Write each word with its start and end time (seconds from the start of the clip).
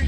Hi, 0.00 0.06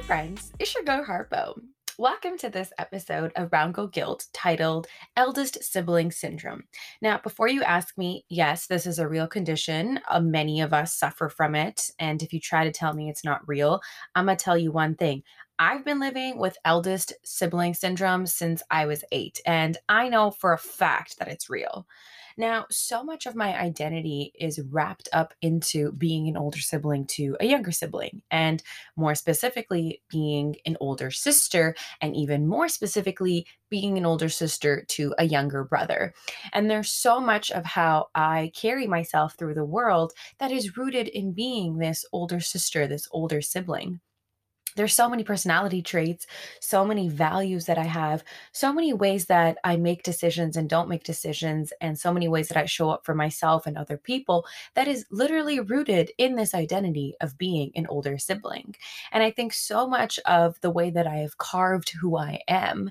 friends. 0.00 0.50
It's 0.58 0.74
your 0.74 0.84
Go 0.84 1.04
Harpo. 1.04 1.60
Welcome 1.98 2.38
to 2.38 2.48
this 2.48 2.72
episode 2.78 3.32
of 3.36 3.50
Brown 3.50 3.72
Girl 3.72 3.86
Guilt 3.86 4.24
titled 4.32 4.86
Eldest 5.14 5.62
Sibling 5.62 6.10
Syndrome. 6.10 6.64
Now, 7.02 7.18
before 7.18 7.48
you 7.48 7.62
ask 7.62 7.98
me, 7.98 8.24
yes, 8.30 8.66
this 8.66 8.86
is 8.86 8.98
a 8.98 9.06
real 9.06 9.26
condition. 9.26 10.00
Uh, 10.08 10.20
many 10.20 10.62
of 10.62 10.72
us 10.72 10.94
suffer 10.94 11.28
from 11.28 11.54
it. 11.54 11.90
And 11.98 12.22
if 12.22 12.32
you 12.32 12.40
try 12.40 12.64
to 12.64 12.72
tell 12.72 12.94
me 12.94 13.10
it's 13.10 13.24
not 13.24 13.46
real, 13.46 13.82
I'm 14.14 14.24
going 14.24 14.38
to 14.38 14.42
tell 14.42 14.56
you 14.56 14.72
one 14.72 14.94
thing. 14.94 15.22
I've 15.58 15.84
been 15.84 16.00
living 16.00 16.38
with 16.38 16.56
eldest 16.64 17.12
sibling 17.24 17.74
syndrome 17.74 18.26
since 18.26 18.62
I 18.70 18.86
was 18.86 19.04
eight, 19.12 19.40
and 19.44 19.76
I 19.86 20.08
know 20.08 20.30
for 20.30 20.54
a 20.54 20.58
fact 20.58 21.18
that 21.18 21.28
it's 21.28 21.50
real. 21.50 21.86
Now, 22.36 22.66
so 22.70 23.04
much 23.04 23.26
of 23.26 23.34
my 23.34 23.58
identity 23.58 24.32
is 24.38 24.60
wrapped 24.70 25.08
up 25.12 25.34
into 25.42 25.92
being 25.92 26.28
an 26.28 26.36
older 26.36 26.60
sibling 26.60 27.06
to 27.08 27.36
a 27.40 27.46
younger 27.46 27.72
sibling, 27.72 28.22
and 28.30 28.62
more 28.96 29.14
specifically, 29.14 30.02
being 30.08 30.56
an 30.66 30.76
older 30.80 31.10
sister, 31.10 31.74
and 32.00 32.16
even 32.16 32.46
more 32.46 32.68
specifically, 32.68 33.46
being 33.70 33.96
an 33.96 34.06
older 34.06 34.28
sister 34.28 34.84
to 34.88 35.14
a 35.18 35.24
younger 35.24 35.64
brother. 35.64 36.12
And 36.52 36.70
there's 36.70 36.90
so 36.90 37.20
much 37.20 37.50
of 37.50 37.64
how 37.64 38.08
I 38.14 38.52
carry 38.54 38.86
myself 38.86 39.34
through 39.36 39.54
the 39.54 39.64
world 39.64 40.12
that 40.38 40.52
is 40.52 40.76
rooted 40.76 41.08
in 41.08 41.32
being 41.32 41.78
this 41.78 42.04
older 42.12 42.40
sister, 42.40 42.86
this 42.86 43.08
older 43.12 43.40
sibling 43.40 44.00
there's 44.76 44.94
so 44.94 45.08
many 45.08 45.24
personality 45.24 45.82
traits, 45.82 46.26
so 46.60 46.84
many 46.84 47.08
values 47.08 47.66
that 47.66 47.78
I 47.78 47.84
have, 47.84 48.24
so 48.52 48.72
many 48.72 48.92
ways 48.92 49.26
that 49.26 49.58
I 49.64 49.76
make 49.76 50.02
decisions 50.02 50.56
and 50.56 50.68
don't 50.68 50.88
make 50.88 51.04
decisions, 51.04 51.72
and 51.80 51.98
so 51.98 52.12
many 52.12 52.28
ways 52.28 52.48
that 52.48 52.56
I 52.56 52.66
show 52.66 52.90
up 52.90 53.04
for 53.04 53.14
myself 53.14 53.66
and 53.66 53.76
other 53.76 53.96
people 53.96 54.46
that 54.74 54.88
is 54.88 55.04
literally 55.10 55.60
rooted 55.60 56.10
in 56.18 56.36
this 56.36 56.54
identity 56.54 57.14
of 57.20 57.38
being 57.38 57.70
an 57.74 57.86
older 57.88 58.18
sibling. 58.18 58.74
And 59.12 59.22
I 59.22 59.30
think 59.30 59.52
so 59.52 59.86
much 59.86 60.18
of 60.26 60.60
the 60.60 60.70
way 60.70 60.90
that 60.90 61.06
I 61.06 61.16
have 61.16 61.38
carved 61.38 61.90
who 61.90 62.16
I 62.16 62.40
am 62.48 62.90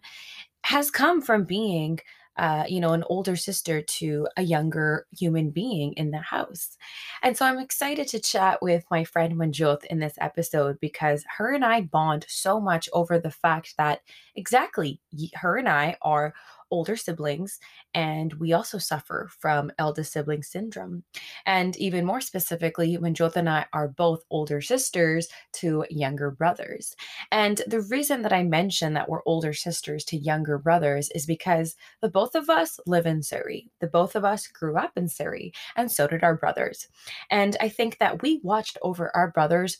has 0.63 0.91
come 0.91 1.21
from 1.21 1.43
being 1.43 1.99
uh, 2.37 2.63
you 2.67 2.79
know, 2.79 2.93
an 2.93 3.03
older 3.07 3.35
sister 3.35 3.81
to 3.81 4.27
a 4.37 4.41
younger 4.41 5.05
human 5.17 5.49
being 5.49 5.93
in 5.93 6.11
the 6.11 6.19
house. 6.19 6.77
And 7.21 7.35
so 7.35 7.45
I'm 7.45 7.59
excited 7.59 8.07
to 8.09 8.19
chat 8.19 8.61
with 8.61 8.85
my 8.89 9.03
friend 9.03 9.35
Manjot 9.35 9.83
in 9.85 9.99
this 9.99 10.15
episode 10.19 10.79
because 10.79 11.25
her 11.37 11.53
and 11.53 11.65
I 11.65 11.81
bond 11.81 12.25
so 12.27 12.59
much 12.59 12.89
over 12.93 13.19
the 13.19 13.31
fact 13.31 13.75
that 13.77 14.01
exactly 14.35 14.99
her 15.35 15.57
and 15.57 15.67
I 15.67 15.97
are 16.01 16.33
older 16.71 16.95
siblings, 16.95 17.59
and 17.93 18.33
we 18.33 18.53
also 18.53 18.77
suffer 18.77 19.29
from 19.39 19.71
eldest 19.77 20.13
sibling 20.13 20.43
syndrome. 20.43 21.03
And 21.45 21.77
even 21.77 22.05
more 22.05 22.21
specifically, 22.21 22.97
when 22.97 23.13
Manjot 23.13 23.35
and 23.35 23.49
I 23.49 23.65
are 23.73 23.89
both 23.89 24.23
older 24.29 24.61
sisters 24.61 25.27
to 25.53 25.85
younger 25.89 26.31
brothers. 26.31 26.95
And 27.31 27.61
the 27.67 27.81
reason 27.81 28.21
that 28.23 28.33
I 28.33 28.43
mention 28.43 28.93
that 28.93 29.09
we're 29.09 29.23
older 29.25 29.53
sisters 29.53 30.05
to 30.05 30.17
younger 30.17 30.57
brothers 30.57 31.09
is 31.11 31.25
because 31.25 31.75
the 32.01 32.09
both 32.09 32.35
of 32.35 32.49
us 32.49 32.79
live 32.85 33.05
in 33.05 33.21
Surrey. 33.21 33.69
The 33.79 33.87
both 33.87 34.15
of 34.15 34.25
us 34.25 34.47
grew 34.47 34.77
up 34.77 34.97
in 34.97 35.07
Surrey, 35.07 35.53
and 35.75 35.91
so 35.91 36.07
did 36.07 36.23
our 36.23 36.35
brothers. 36.35 36.87
And 37.29 37.57
I 37.59 37.69
think 37.69 37.97
that 37.99 38.21
we 38.21 38.39
watched 38.43 38.77
over 38.81 39.15
our 39.15 39.31
brothers 39.31 39.77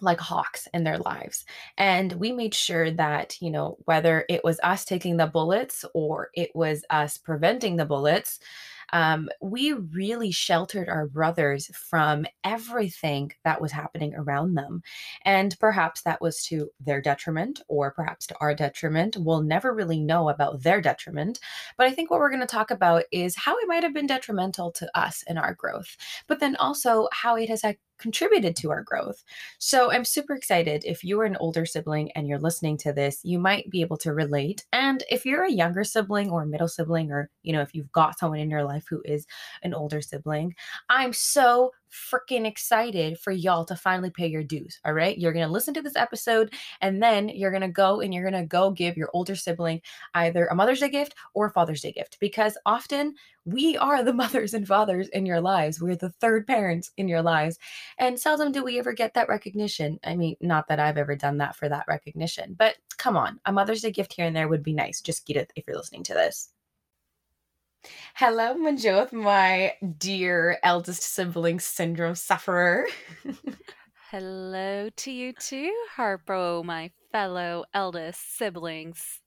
like 0.00 0.20
hawks 0.20 0.68
in 0.72 0.84
their 0.84 0.98
lives. 0.98 1.44
And 1.76 2.12
we 2.12 2.32
made 2.32 2.54
sure 2.54 2.90
that, 2.92 3.40
you 3.40 3.50
know, 3.50 3.76
whether 3.84 4.24
it 4.28 4.42
was 4.44 4.60
us 4.62 4.84
taking 4.84 5.16
the 5.16 5.26
bullets 5.26 5.84
or 5.94 6.30
it 6.34 6.50
was 6.54 6.84
us 6.90 7.18
preventing 7.18 7.76
the 7.76 7.84
bullets, 7.84 8.40
um, 8.92 9.28
we 9.40 9.72
really 9.72 10.30
sheltered 10.30 10.88
our 10.88 11.06
brothers 11.06 11.70
from 11.74 12.26
everything 12.44 13.32
that 13.44 13.60
was 13.60 13.72
happening 13.72 14.14
around 14.14 14.54
them. 14.54 14.82
And 15.24 15.56
perhaps 15.60 16.02
that 16.02 16.20
was 16.20 16.42
to 16.46 16.70
their 16.80 17.00
detriment 17.00 17.60
or 17.68 17.92
perhaps 17.92 18.26
to 18.28 18.36
our 18.40 18.54
detriment. 18.54 19.16
We'll 19.18 19.42
never 19.42 19.72
really 19.72 20.00
know 20.00 20.28
about 20.28 20.62
their 20.62 20.80
detriment. 20.80 21.38
But 21.76 21.86
I 21.86 21.92
think 21.92 22.10
what 22.10 22.20
we're 22.20 22.30
going 22.30 22.40
to 22.40 22.46
talk 22.46 22.70
about 22.70 23.04
is 23.12 23.36
how 23.36 23.56
it 23.58 23.68
might 23.68 23.82
have 23.82 23.94
been 23.94 24.06
detrimental 24.06 24.72
to 24.72 24.98
us 24.98 25.22
in 25.26 25.38
our 25.38 25.54
growth, 25.54 25.96
but 26.26 26.40
then 26.40 26.56
also 26.56 27.08
how 27.12 27.36
it 27.36 27.48
has 27.48 27.64
contributed 28.00 28.56
to 28.56 28.70
our 28.70 28.82
growth. 28.82 29.22
So 29.58 29.92
I'm 29.92 30.04
super 30.04 30.34
excited. 30.34 30.84
If 30.84 31.04
you're 31.04 31.24
an 31.24 31.36
older 31.36 31.66
sibling 31.66 32.10
and 32.12 32.26
you're 32.26 32.38
listening 32.38 32.76
to 32.78 32.92
this, 32.92 33.20
you 33.22 33.38
might 33.38 33.70
be 33.70 33.80
able 33.82 33.98
to 33.98 34.12
relate. 34.12 34.64
And 34.72 35.04
if 35.10 35.24
you're 35.24 35.44
a 35.44 35.52
younger 35.52 35.84
sibling 35.84 36.30
or 36.30 36.46
middle 36.46 36.68
sibling, 36.68 37.12
or, 37.12 37.30
you 37.42 37.52
know, 37.52 37.60
if 37.60 37.74
you've 37.74 37.92
got 37.92 38.18
someone 38.18 38.40
in 38.40 38.50
your 38.50 38.64
life 38.64 38.84
who 38.88 39.02
is 39.04 39.26
an 39.62 39.74
older 39.74 40.00
sibling, 40.00 40.54
I'm 40.88 41.12
so 41.12 41.72
freaking 41.90 42.46
excited 42.46 43.18
for 43.18 43.32
y'all 43.32 43.64
to 43.64 43.76
finally 43.76 44.10
pay 44.10 44.26
your 44.26 44.42
dues. 44.42 44.78
All 44.84 44.92
right. 44.92 45.18
You're 45.18 45.32
going 45.32 45.46
to 45.46 45.52
listen 45.52 45.74
to 45.74 45.82
this 45.82 45.96
episode 45.96 46.54
and 46.80 47.02
then 47.02 47.28
you're 47.28 47.50
going 47.50 47.60
to 47.62 47.68
go 47.68 48.00
and 48.00 48.14
you're 48.14 48.28
going 48.28 48.40
to 48.40 48.46
go 48.46 48.70
give 48.70 48.96
your 48.96 49.10
older 49.12 49.34
sibling 49.34 49.80
either 50.14 50.46
a 50.46 50.54
Mother's 50.54 50.80
Day 50.80 50.88
gift 50.88 51.14
or 51.34 51.46
a 51.46 51.50
Father's 51.50 51.82
Day 51.82 51.92
gift 51.92 52.18
because 52.20 52.56
often 52.66 53.14
we 53.44 53.76
are 53.78 54.02
the 54.02 54.12
mothers 54.20 54.54
and 54.54 54.66
fathers 54.66 55.08
in 55.08 55.26
your 55.26 55.40
lives. 55.40 55.80
We're 55.80 55.96
the 55.96 56.10
third 56.10 56.46
parents 56.46 56.90
in 56.96 57.08
your 57.08 57.22
lives. 57.22 57.58
And 57.98 58.18
seldom 58.18 58.52
do 58.52 58.62
we 58.62 58.78
ever 58.78 58.92
get 58.92 59.14
that 59.14 59.28
recognition. 59.28 59.98
I 60.04 60.16
mean, 60.16 60.36
not 60.40 60.68
that 60.68 60.80
I've 60.80 60.98
ever 60.98 61.16
done 61.16 61.38
that 61.38 61.56
for 61.56 61.68
that 61.68 61.86
recognition, 61.88 62.54
but 62.58 62.76
come 62.98 63.16
on, 63.16 63.40
a 63.46 63.52
Mother's 63.52 63.82
Day 63.82 63.90
gift 63.90 64.12
here 64.12 64.26
and 64.26 64.36
there 64.36 64.48
would 64.48 64.62
be 64.62 64.72
nice. 64.72 65.00
Just 65.00 65.26
get 65.26 65.36
it 65.36 65.52
if 65.56 65.66
you're 65.66 65.76
listening 65.76 66.04
to 66.04 66.14
this. 66.14 66.52
Hello, 68.14 68.54
Manjot, 68.54 69.12
my 69.12 69.74
dear 69.98 70.58
eldest 70.62 71.02
sibling 71.02 71.60
syndrome 71.60 72.14
sufferer. 72.14 72.86
Hello 74.10 74.90
to 74.96 75.10
you 75.10 75.32
too, 75.32 75.72
Harpo, 75.96 76.64
my 76.64 76.90
fellow 77.12 77.64
eldest 77.72 78.36
siblings 78.36 79.20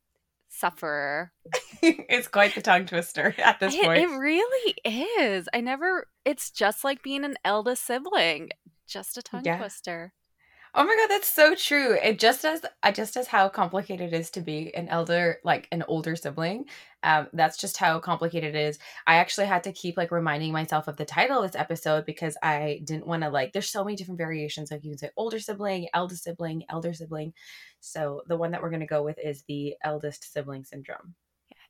sufferer. 0.50 1.32
it's 1.82 2.28
quite 2.28 2.54
the 2.54 2.62
tongue 2.62 2.86
twister 2.86 3.34
at 3.38 3.60
this 3.60 3.74
it, 3.74 3.84
point. 3.84 4.04
It 4.04 4.18
really 4.18 4.76
is. 4.86 5.50
I 5.54 5.62
never, 5.62 6.08
it's 6.26 6.52
just 6.52 6.84
like 6.84 7.02
being 7.02 7.26
an 7.26 7.38
eldest 7.44 7.86
sibling, 7.86 8.50
just 8.88 9.18
a 9.18 9.22
tongue 9.22 9.46
yeah. 9.46 9.58
twister. 9.58 10.14
Oh 10.76 10.84
my 10.84 10.96
god, 10.96 11.08
that's 11.10 11.28
so 11.32 11.54
true. 11.54 11.96
It 12.02 12.18
just 12.18 12.44
as 12.46 12.66
uh, 12.82 12.92
just 12.92 13.16
as 13.16 13.28
how 13.28 13.48
complicated 13.48 14.12
it 14.12 14.18
is 14.20 14.32
to 14.32 14.42
be 14.42 14.74
an 14.76 14.88
elder, 14.90 15.38
like 15.44 15.68
an 15.72 15.84
older 15.88 16.16
sibling. 16.16 16.66
Um, 17.04 17.28
that's 17.34 17.58
just 17.58 17.78
how 17.78 18.00
complicated 18.00 18.56
it 18.56 18.60
is. 18.60 18.80
I 19.06 19.16
actually 19.16 19.46
had 19.46 19.64
to 19.66 19.72
keep 19.72 19.98
like 19.98 20.10
reminding 20.12 20.52
myself 20.52 20.88
of 20.88 20.98
the 20.98 21.06
title 21.06 21.38
of 21.44 21.52
this 21.52 21.60
episode 21.60 22.06
because 22.08 22.36
I 22.42 22.82
didn't 22.86 23.06
want 23.06 23.22
to 23.22 23.30
like. 23.30 23.54
There's 23.54 23.70
so 23.70 23.84
many 23.84 23.96
different 23.96 24.18
variations. 24.18 24.72
Like 24.72 24.84
you 24.84 24.90
can 24.92 24.98
say 24.98 25.12
older 25.16 25.40
sibling, 25.40 25.90
eldest 25.94 26.24
sibling, 26.24 26.64
elder 26.70 26.94
sibling. 26.94 27.34
So 27.80 28.24
the 28.28 28.38
one 28.38 28.50
that 28.52 28.62
we're 28.64 28.72
gonna 28.72 28.88
go 28.88 29.04
with 29.04 29.20
is 29.24 29.44
the 29.48 29.76
eldest 29.84 30.32
sibling 30.34 30.64
syndrome. 30.64 31.14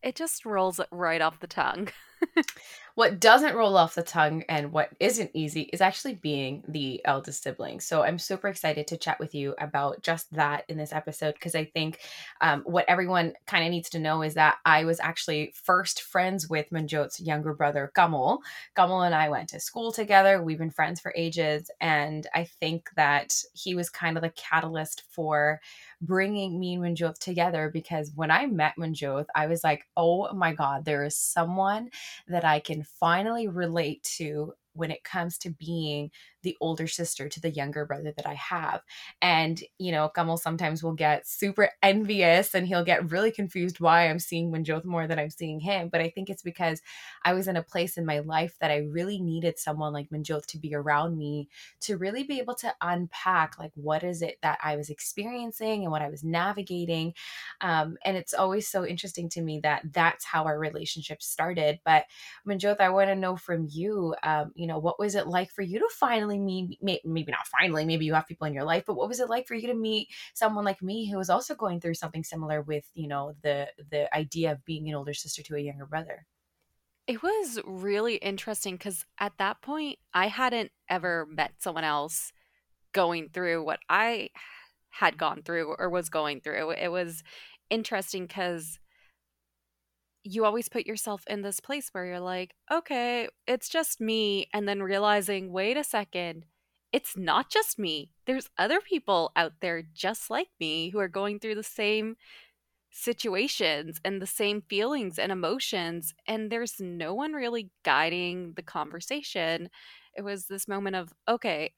It 0.03 0.15
just 0.15 0.45
rolls 0.45 0.81
right 0.91 1.21
off 1.21 1.39
the 1.39 1.47
tongue. 1.47 1.87
what 2.95 3.19
doesn't 3.19 3.55
roll 3.55 3.75
off 3.75 3.95
the 3.95 4.03
tongue 4.03 4.43
and 4.47 4.71
what 4.71 4.89
isn't 4.99 5.31
easy 5.33 5.61
is 5.73 5.81
actually 5.81 6.15
being 6.15 6.63
the 6.67 7.01
eldest 7.05 7.41
sibling. 7.41 7.79
So 7.79 8.03
I'm 8.03 8.19
super 8.19 8.47
excited 8.49 8.85
to 8.87 8.97
chat 8.97 9.19
with 9.19 9.33
you 9.33 9.55
about 9.57 10.03
just 10.03 10.31
that 10.33 10.65
in 10.67 10.77
this 10.77 10.93
episode 10.93 11.33
because 11.33 11.55
I 11.55 11.65
think 11.65 11.99
um, 12.41 12.61
what 12.65 12.85
everyone 12.87 13.33
kind 13.47 13.65
of 13.65 13.71
needs 13.71 13.89
to 13.91 13.99
know 13.99 14.21
is 14.21 14.35
that 14.35 14.57
I 14.65 14.85
was 14.85 14.99
actually 14.99 15.53
first 15.55 16.01
friends 16.01 16.49
with 16.49 16.69
Manjot's 16.69 17.19
younger 17.19 17.53
brother, 17.53 17.91
Kamal. 17.95 18.41
Kamal 18.75 19.01
and 19.01 19.15
I 19.15 19.29
went 19.29 19.49
to 19.49 19.59
school 19.59 19.91
together. 19.91 20.43
We've 20.43 20.59
been 20.59 20.69
friends 20.69 20.99
for 20.99 21.13
ages. 21.15 21.71
And 21.81 22.27
I 22.35 22.43
think 22.43 22.89
that 22.95 23.33
he 23.53 23.73
was 23.73 23.89
kind 23.89 24.17
of 24.17 24.23
the 24.23 24.29
catalyst 24.31 25.03
for 25.09 25.61
bringing 26.05 26.59
me 26.59 26.75
and 26.75 26.83
Manjot 26.83 27.17
together 27.19 27.69
because 27.73 28.11
when 28.15 28.31
I 28.31 28.45
met 28.45 28.75
Manjot, 28.77 29.25
I 29.35 29.47
was 29.47 29.63
like, 29.63 29.85
oh 29.97 30.31
my 30.33 30.53
God, 30.53 30.85
there 30.85 31.03
is 31.03 31.17
someone 31.17 31.89
that 32.27 32.45
I 32.45 32.59
can 32.59 32.83
finally 32.83 33.47
relate 33.47 34.03
to 34.17 34.53
when 34.73 34.91
it 34.91 35.03
comes 35.03 35.37
to 35.39 35.49
being 35.51 36.11
the 36.43 36.57
older 36.61 36.87
sister 36.87 37.27
to 37.29 37.39
the 37.39 37.49
younger 37.49 37.85
brother 37.85 38.13
that 38.15 38.27
I 38.27 38.35
have. 38.35 38.81
And, 39.21 39.61
you 39.79 39.91
know, 39.91 40.09
Kamal 40.09 40.37
sometimes 40.37 40.83
will 40.83 40.93
get 40.93 41.27
super 41.27 41.69
envious 41.81 42.53
and 42.53 42.67
he'll 42.67 42.83
get 42.83 43.11
really 43.11 43.31
confused 43.31 43.79
why 43.79 44.09
I'm 44.09 44.19
seeing 44.19 44.51
Manjot 44.51 44.85
more 44.85 45.07
than 45.07 45.19
I'm 45.19 45.29
seeing 45.29 45.59
him. 45.59 45.89
But 45.89 46.01
I 46.01 46.09
think 46.09 46.29
it's 46.29 46.43
because 46.43 46.81
I 47.23 47.33
was 47.33 47.47
in 47.47 47.57
a 47.57 47.63
place 47.63 47.97
in 47.97 48.05
my 48.05 48.19
life 48.19 48.55
that 48.59 48.71
I 48.71 48.87
really 48.89 49.19
needed 49.19 49.57
someone 49.57 49.93
like 49.93 50.09
Manjot 50.09 50.45
to 50.47 50.57
be 50.57 50.75
around 50.75 51.17
me 51.17 51.49
to 51.81 51.97
really 51.97 52.23
be 52.23 52.39
able 52.39 52.55
to 52.55 52.73
unpack 52.81 53.57
like 53.57 53.71
what 53.75 54.03
is 54.03 54.21
it 54.21 54.37
that 54.41 54.59
I 54.63 54.75
was 54.75 54.89
experiencing 54.89 55.83
and 55.83 55.91
what 55.91 56.01
I 56.01 56.09
was 56.09 56.23
navigating. 56.23 57.13
Um, 57.61 57.97
and 58.03 58.17
it's 58.17 58.33
always 58.33 58.67
so 58.67 58.85
interesting 58.85 59.29
to 59.29 59.41
me 59.41 59.59
that 59.63 59.81
that's 59.91 60.25
how 60.25 60.45
our 60.45 60.59
relationship 60.59 61.21
started. 61.21 61.79
But 61.85 62.05
Manjot, 62.47 62.79
I 62.79 62.89
want 62.89 63.09
to 63.09 63.15
know 63.15 63.37
from 63.37 63.67
you, 63.69 64.15
um, 64.23 64.51
you 64.55 64.67
know 64.67 64.79
what 64.79 64.99
was 64.99 65.15
it 65.15 65.27
like 65.27 65.51
for 65.51 65.61
you 65.61 65.79
to 65.79 65.89
finally 65.91 66.32
meet 66.39 66.77
maybe 66.81 67.31
not 67.31 67.47
finally 67.47 67.85
maybe 67.85 68.05
you 68.05 68.13
have 68.13 68.27
people 68.27 68.47
in 68.47 68.53
your 68.53 68.63
life 68.63 68.83
but 68.85 68.95
what 68.95 69.07
was 69.07 69.19
it 69.19 69.29
like 69.29 69.47
for 69.47 69.55
you 69.55 69.67
to 69.67 69.73
meet 69.73 70.07
someone 70.33 70.65
like 70.65 70.81
me 70.81 71.09
who 71.09 71.17
was 71.17 71.29
also 71.29 71.55
going 71.55 71.79
through 71.79 71.93
something 71.93 72.23
similar 72.23 72.61
with 72.61 72.85
you 72.93 73.07
know 73.07 73.33
the 73.43 73.67
the 73.89 74.13
idea 74.15 74.51
of 74.51 74.63
being 74.65 74.87
an 74.87 74.95
older 74.95 75.13
sister 75.13 75.41
to 75.43 75.55
a 75.55 75.59
younger 75.59 75.85
brother? 75.85 76.25
It 77.05 77.21
was 77.21 77.59
really 77.65 78.15
interesting 78.15 78.75
because 78.75 79.05
at 79.19 79.33
that 79.37 79.61
point 79.61 79.99
i 80.13 80.27
hadn't 80.27 80.71
ever 80.89 81.25
met 81.29 81.53
someone 81.59 81.83
else 81.83 82.31
going 82.93 83.29
through 83.29 83.63
what 83.63 83.79
i 83.89 84.29
had 84.93 85.17
gone 85.17 85.41
through 85.43 85.75
or 85.79 85.89
was 85.89 86.09
going 86.09 86.39
through. 86.39 86.71
It 86.71 86.89
was 86.89 87.23
interesting 87.69 88.27
because 88.27 88.79
you 90.23 90.45
always 90.45 90.69
put 90.69 90.85
yourself 90.85 91.23
in 91.27 91.41
this 91.41 91.59
place 91.59 91.89
where 91.91 92.05
you're 92.05 92.19
like, 92.19 92.55
okay, 92.71 93.27
it's 93.45 93.69
just 93.69 93.99
me. 93.99 94.47
And 94.53 94.67
then 94.67 94.81
realizing, 94.81 95.51
wait 95.51 95.77
a 95.77 95.83
second, 95.83 96.45
it's 96.91 97.17
not 97.17 97.49
just 97.49 97.77
me. 97.77 98.11
There's 98.25 98.49
other 98.57 98.79
people 98.79 99.31
out 99.35 99.53
there 99.59 99.83
just 99.93 100.29
like 100.29 100.49
me 100.59 100.89
who 100.89 100.99
are 100.99 101.07
going 101.07 101.39
through 101.39 101.55
the 101.55 101.63
same 101.63 102.15
situations 102.91 103.99
and 104.05 104.21
the 104.21 104.27
same 104.27 104.61
feelings 104.61 105.17
and 105.17 105.31
emotions. 105.31 106.13
And 106.27 106.49
there's 106.49 106.79
no 106.79 107.13
one 107.13 107.33
really 107.33 107.71
guiding 107.83 108.53
the 108.55 108.61
conversation. 108.61 109.69
It 110.15 110.21
was 110.21 110.45
this 110.45 110.67
moment 110.67 110.95
of, 110.95 111.11
okay, 111.27 111.73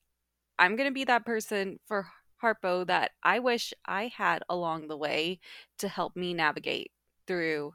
I'm 0.60 0.76
going 0.76 0.90
to 0.90 0.94
be 0.94 1.06
that 1.06 1.26
person 1.26 1.80
for 1.86 2.08
Harpo 2.44 2.86
that 2.88 3.12
I 3.24 3.40
wish 3.40 3.74
I 3.86 4.12
had 4.16 4.44
along 4.50 4.88
the 4.88 4.98
way 4.98 5.40
to 5.80 5.88
help 5.88 6.16
me 6.16 6.34
navigate 6.34 6.92
through 7.26 7.74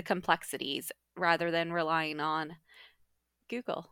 the 0.00 0.04
complexities 0.04 0.90
rather 1.14 1.50
than 1.50 1.74
relying 1.74 2.20
on 2.20 2.56
Google. 3.50 3.90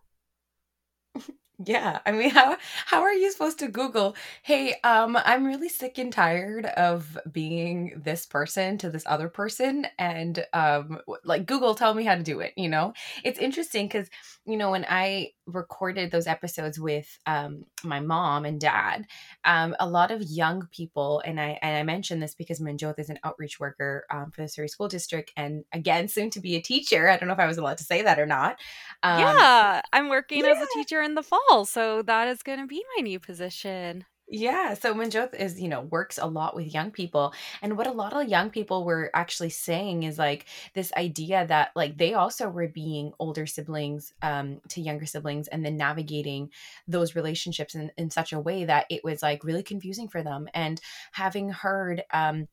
Yeah, 1.65 1.99
I 2.07 2.13
mean, 2.13 2.31
how 2.39 2.57
how 2.87 3.03
are 3.03 3.13
you 3.13 3.31
supposed 3.33 3.59
to 3.61 3.69
Google, 3.69 4.15
"Hey, 4.43 4.75
um, 4.85 5.19
I'm 5.25 5.45
really 5.45 5.69
sick 5.69 5.99
and 5.99 6.13
tired 6.13 6.67
of 6.67 7.19
being 7.31 8.01
this 8.05 8.27
person 8.27 8.79
to 8.79 8.91
this 8.91 9.03
other 9.07 9.29
person," 9.29 9.87
and 9.99 10.45
um, 10.53 11.01
like 11.25 11.47
Google, 11.47 11.75
tell 11.75 11.95
me 11.95 12.05
how 12.05 12.15
to 12.15 12.23
do 12.23 12.41
it. 12.41 12.53
You 12.57 12.69
know, 12.69 12.93
it's 13.25 13.39
interesting 13.41 13.87
because 13.87 14.09
you 14.45 14.57
know 14.57 14.71
when 14.71 14.87
I 14.89 15.33
recorded 15.47 16.11
those 16.11 16.27
episodes 16.27 16.79
with 16.79 17.19
um, 17.27 17.65
my 17.83 18.01
mom 18.01 18.45
and 18.45 18.61
dad, 18.61 19.07
um, 19.45 19.75
a 19.81 19.89
lot 19.89 20.11
of 20.13 20.23
young 20.23 20.69
people, 20.71 21.21
and 21.25 21.41
I 21.41 21.59
and 21.61 21.77
I 21.77 21.83
mentioned 21.83 22.23
this 22.23 22.35
because 22.35 22.61
Manjot 22.61 23.01
is 23.01 23.11
an 23.11 23.19
outreach 23.25 23.59
worker 23.59 24.07
um, 24.13 24.31
for 24.31 24.43
the 24.43 24.49
Surrey 24.49 24.69
School 24.69 24.89
District, 24.89 25.33
and 25.37 25.65
again, 25.73 26.07
soon 26.07 26.31
to 26.31 26.41
be 26.41 26.55
a 26.55 26.63
teacher. 26.63 27.09
I 27.09 27.17
don't 27.17 27.27
know 27.27 27.35
if 27.35 27.41
I 27.41 27.47
was 27.47 27.59
allowed 27.59 27.79
to 27.79 27.85
say 27.85 28.03
that 28.03 28.21
or 28.21 28.27
not. 28.27 28.61
Um, 29.03 29.19
yeah, 29.19 29.83
I'm 29.93 30.09
working 30.09 30.45
yeah. 30.45 30.53
as 30.53 30.59
a 30.59 30.67
teacher 30.75 31.03
in 31.03 31.17
the 31.17 31.23
fall 31.25 31.48
so 31.65 32.03
that 32.03 32.29
is 32.29 32.43
going 32.43 32.61
to 32.61 32.67
be 32.67 32.83
my 32.97 33.03
new 33.03 33.19
position. 33.21 34.05
Yeah, 34.31 34.75
so 34.75 34.93
Manjot 34.93 35.35
is, 35.35 35.59
you 35.59 35.69
know, 35.69 35.81
works 35.81 36.19
a 36.19 36.27
lot 36.27 36.55
with 36.55 36.75
young 36.75 36.91
people. 36.91 37.33
And 37.63 37.79
what 37.79 37.87
a 37.87 37.93
lot 37.93 38.13
of 38.13 38.29
young 38.29 38.51
people 38.51 38.85
were 38.85 39.11
actually 39.15 39.49
saying 39.49 40.03
is 40.03 40.19
like 40.19 40.45
this 40.75 40.93
idea 40.99 41.47
that 41.47 41.71
like 41.75 41.97
they 41.97 42.13
also 42.13 42.51
were 42.51 42.69
being 42.69 43.13
older 43.19 43.47
siblings 43.47 44.13
um 44.21 44.61
to 44.69 44.83
younger 44.83 45.07
siblings 45.07 45.49
and 45.49 45.65
then 45.65 45.79
navigating 45.79 46.51
those 46.87 47.15
relationships 47.17 47.75
in, 47.75 47.91
in 47.97 48.11
such 48.11 48.35
a 48.35 48.41
way 48.41 48.67
that 48.67 48.85
it 48.91 49.03
was 49.03 49.23
like 49.23 49.45
really 49.45 49.63
confusing 49.63 50.09
for 50.09 50.23
them. 50.23 50.47
And 50.53 50.79
having 51.13 51.49
heard 51.49 52.05
um 52.13 52.49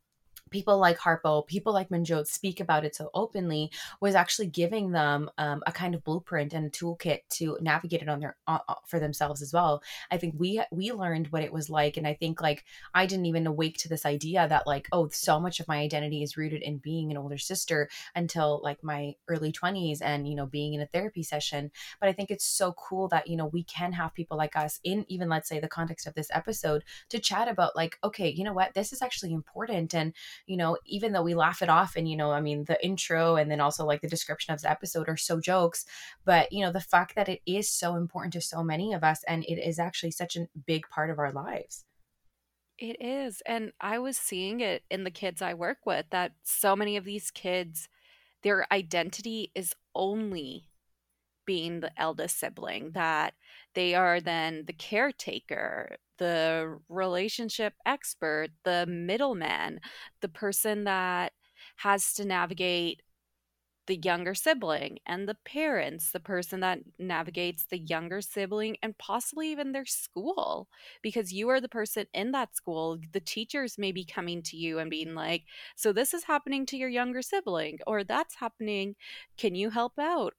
people 0.51 0.77
like 0.77 0.97
Harpo, 0.97 1.45
people 1.47 1.73
like 1.73 1.89
Manjot 1.89 2.27
speak 2.27 2.59
about 2.59 2.85
it 2.85 2.95
so 2.95 3.09
openly 3.13 3.71
was 3.99 4.15
actually 4.15 4.47
giving 4.47 4.91
them 4.91 5.29
um, 5.37 5.63
a 5.65 5.71
kind 5.71 5.95
of 5.95 6.03
blueprint 6.03 6.53
and 6.53 6.65
a 6.65 6.69
toolkit 6.69 7.21
to 7.31 7.57
navigate 7.61 8.01
it 8.01 8.09
on 8.09 8.19
their 8.19 8.37
uh, 8.47 8.59
uh, 8.67 8.75
for 8.85 8.99
themselves 8.99 9.41
as 9.41 9.53
well. 9.53 9.81
I 10.11 10.17
think 10.17 10.35
we 10.37 10.61
we 10.71 10.91
learned 10.91 11.27
what 11.27 11.43
it 11.43 11.51
was 11.51 11.69
like, 11.69 11.97
and 11.97 12.07
I 12.07 12.13
think 12.13 12.41
like 12.41 12.63
I 12.93 13.05
didn't 13.05 13.25
even 13.25 13.47
awake 13.47 13.77
to 13.79 13.89
this 13.89 14.05
idea 14.05 14.47
that 14.47 14.67
like 14.67 14.87
oh, 14.91 15.09
so 15.11 15.39
much 15.39 15.59
of 15.59 15.67
my 15.67 15.77
identity 15.77 16.21
is 16.23 16.37
rooted 16.37 16.61
in 16.61 16.77
being 16.77 17.11
an 17.11 17.17
older 17.17 17.37
sister 17.37 17.89
until 18.15 18.61
like 18.63 18.83
my 18.83 19.15
early 19.27 19.51
twenties 19.51 20.01
and 20.01 20.27
you 20.27 20.35
know 20.35 20.45
being 20.45 20.73
in 20.73 20.81
a 20.81 20.87
therapy 20.87 21.23
session. 21.23 21.71
But 21.99 22.09
I 22.09 22.13
think 22.13 22.29
it's 22.29 22.45
so 22.45 22.73
cool 22.73 23.07
that 23.09 23.27
you 23.27 23.37
know 23.37 23.47
we 23.47 23.63
can 23.63 23.93
have 23.93 24.13
people 24.13 24.37
like 24.37 24.55
us 24.55 24.79
in 24.83 25.05
even 25.09 25.29
let's 25.29 25.49
say 25.49 25.59
the 25.59 25.67
context 25.67 26.07
of 26.07 26.13
this 26.13 26.29
episode 26.33 26.83
to 27.09 27.19
chat 27.19 27.47
about 27.47 27.75
like 27.75 27.97
okay, 28.03 28.29
you 28.29 28.43
know 28.43 28.53
what, 28.53 28.73
this 28.73 28.93
is 28.93 29.01
actually 29.01 29.33
important 29.33 29.93
and 29.93 30.13
you 30.45 30.57
know, 30.57 30.77
even 30.85 31.11
though 31.11 31.23
we 31.23 31.35
laugh 31.35 31.61
it 31.61 31.69
off 31.69 31.95
and, 31.95 32.09
you 32.09 32.15
know, 32.15 32.31
I 32.31 32.41
mean, 32.41 32.65
the 32.65 32.83
intro 32.85 33.35
and 33.35 33.49
then 33.49 33.59
also 33.59 33.85
like 33.85 34.01
the 34.01 34.07
description 34.07 34.53
of 34.53 34.61
the 34.61 34.69
episode 34.69 35.09
are 35.09 35.17
so 35.17 35.39
jokes, 35.39 35.85
but, 36.25 36.51
you 36.51 36.63
know, 36.63 36.71
the 36.71 36.79
fact 36.79 37.15
that 37.15 37.29
it 37.29 37.41
is 37.45 37.69
so 37.69 37.95
important 37.95 38.33
to 38.33 38.41
so 38.41 38.63
many 38.63 38.93
of 38.93 39.03
us 39.03 39.23
and 39.27 39.43
it 39.45 39.59
is 39.59 39.79
actually 39.79 40.11
such 40.11 40.35
a 40.35 40.47
big 40.65 40.87
part 40.89 41.09
of 41.09 41.19
our 41.19 41.31
lives. 41.31 41.85
It 42.77 42.97
is. 42.99 43.41
And 43.45 43.71
I 43.79 43.99
was 43.99 44.17
seeing 44.17 44.59
it 44.59 44.83
in 44.91 45.05
the 45.05 45.11
kids 45.11 45.41
I 45.41 45.53
work 45.53 45.79
with 45.85 46.07
that 46.09 46.33
so 46.43 46.75
many 46.75 46.97
of 46.97 47.05
these 47.05 47.31
kids, 47.31 47.87
their 48.43 48.71
identity 48.71 49.51
is 49.55 49.73
only 49.95 50.69
being 51.45 51.79
the 51.79 51.91
eldest 51.99 52.39
sibling, 52.39 52.91
that 52.91 53.35
they 53.75 53.93
are 53.93 54.19
then 54.19 54.65
the 54.65 54.73
caretaker, 54.73 55.97
the 56.17 56.77
relationship 56.89 57.73
expert, 57.85 58.49
the 58.63 58.85
middleman, 58.87 59.79
the 60.21 60.29
person 60.29 60.85
that 60.85 61.33
has 61.77 62.13
to 62.13 62.25
navigate 62.25 63.01
the 63.87 63.97
younger 63.97 64.33
sibling 64.33 64.97
and 65.05 65.29
the 65.29 65.37
parents, 65.45 66.11
the 66.11 66.19
person 66.19 66.59
that 66.59 66.79
navigates 66.97 67.65
the 67.69 67.77
younger 67.77 68.19
sibling 68.19 68.77
and 68.81 68.97
possibly 68.97 69.51
even 69.51 69.71
their 69.71 69.85
school, 69.85 70.67
because 71.03 71.31
you 71.31 71.49
are 71.49 71.61
the 71.61 71.69
person 71.69 72.05
in 72.13 72.31
that 72.31 72.55
school. 72.55 72.97
The 73.11 73.19
teachers 73.19 73.77
may 73.77 73.91
be 73.91 74.03
coming 74.03 74.41
to 74.43 74.57
you 74.57 74.79
and 74.79 74.89
being 74.89 75.13
like, 75.13 75.43
So 75.75 75.93
this 75.93 76.13
is 76.13 76.23
happening 76.23 76.65
to 76.67 76.77
your 76.77 76.89
younger 76.89 77.21
sibling, 77.21 77.79
or 77.85 78.03
that's 78.03 78.35
happening. 78.35 78.95
Can 79.37 79.55
you 79.55 79.69
help 79.69 79.93
out? 79.99 80.33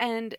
And 0.00 0.36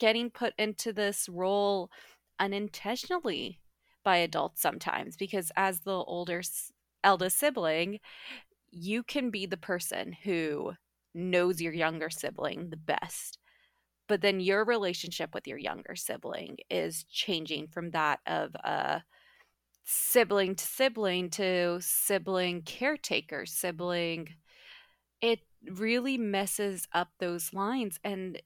getting 0.00 0.30
put 0.30 0.54
into 0.58 0.92
this 0.92 1.28
role 1.28 1.90
unintentionally 2.38 3.60
by 4.04 4.18
adults 4.18 4.60
sometimes 4.60 5.16
because 5.16 5.50
as 5.56 5.80
the 5.80 5.92
older 5.92 6.42
eldest 7.02 7.38
sibling 7.38 7.98
you 8.70 9.02
can 9.02 9.30
be 9.30 9.46
the 9.46 9.56
person 9.56 10.14
who 10.24 10.72
knows 11.14 11.60
your 11.60 11.72
younger 11.72 12.10
sibling 12.10 12.70
the 12.70 12.76
best 12.76 13.38
but 14.06 14.20
then 14.20 14.40
your 14.40 14.64
relationship 14.64 15.32
with 15.32 15.46
your 15.46 15.58
younger 15.58 15.96
sibling 15.96 16.58
is 16.70 17.04
changing 17.04 17.66
from 17.66 17.90
that 17.90 18.20
of 18.26 18.54
a 18.56 19.02
sibling 19.84 20.54
to 20.54 20.64
sibling 20.64 21.30
to 21.30 21.78
sibling 21.80 22.62
caretaker 22.62 23.46
sibling 23.46 24.28
it 25.20 25.40
really 25.70 26.18
messes 26.18 26.86
up 26.92 27.08
those 27.18 27.54
lines 27.54 27.98
and 28.04 28.40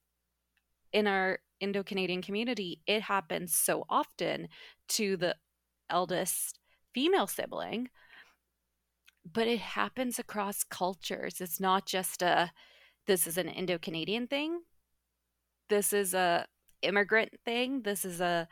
in 0.93 1.07
our 1.07 1.39
Indo 1.61 1.83
Canadian 1.83 2.23
community, 2.23 2.81
it 2.87 3.03
happens 3.03 3.55
so 3.55 3.85
often 3.89 4.49
to 4.89 5.17
the 5.17 5.37
eldest 5.91 6.59
female 6.95 7.27
sibling, 7.27 7.89
but 9.31 9.47
it 9.47 9.61
happens 9.61 10.19
across 10.19 10.65
cultures. 10.65 11.41
It's 11.41 11.61
not 11.61 11.87
just 11.87 12.23
a 12.23 12.53
this 13.07 13.27
is 13.27 13.39
an 13.39 13.49
Indo 13.49 13.79
Canadian 13.79 14.27
thing. 14.27 14.61
This 15.71 15.93
is 15.93 16.13
a 16.15 16.47
immigrant 16.83 17.33
thing. 17.45 17.83
This 17.83 18.05
is 18.05 18.21
a 18.21 18.49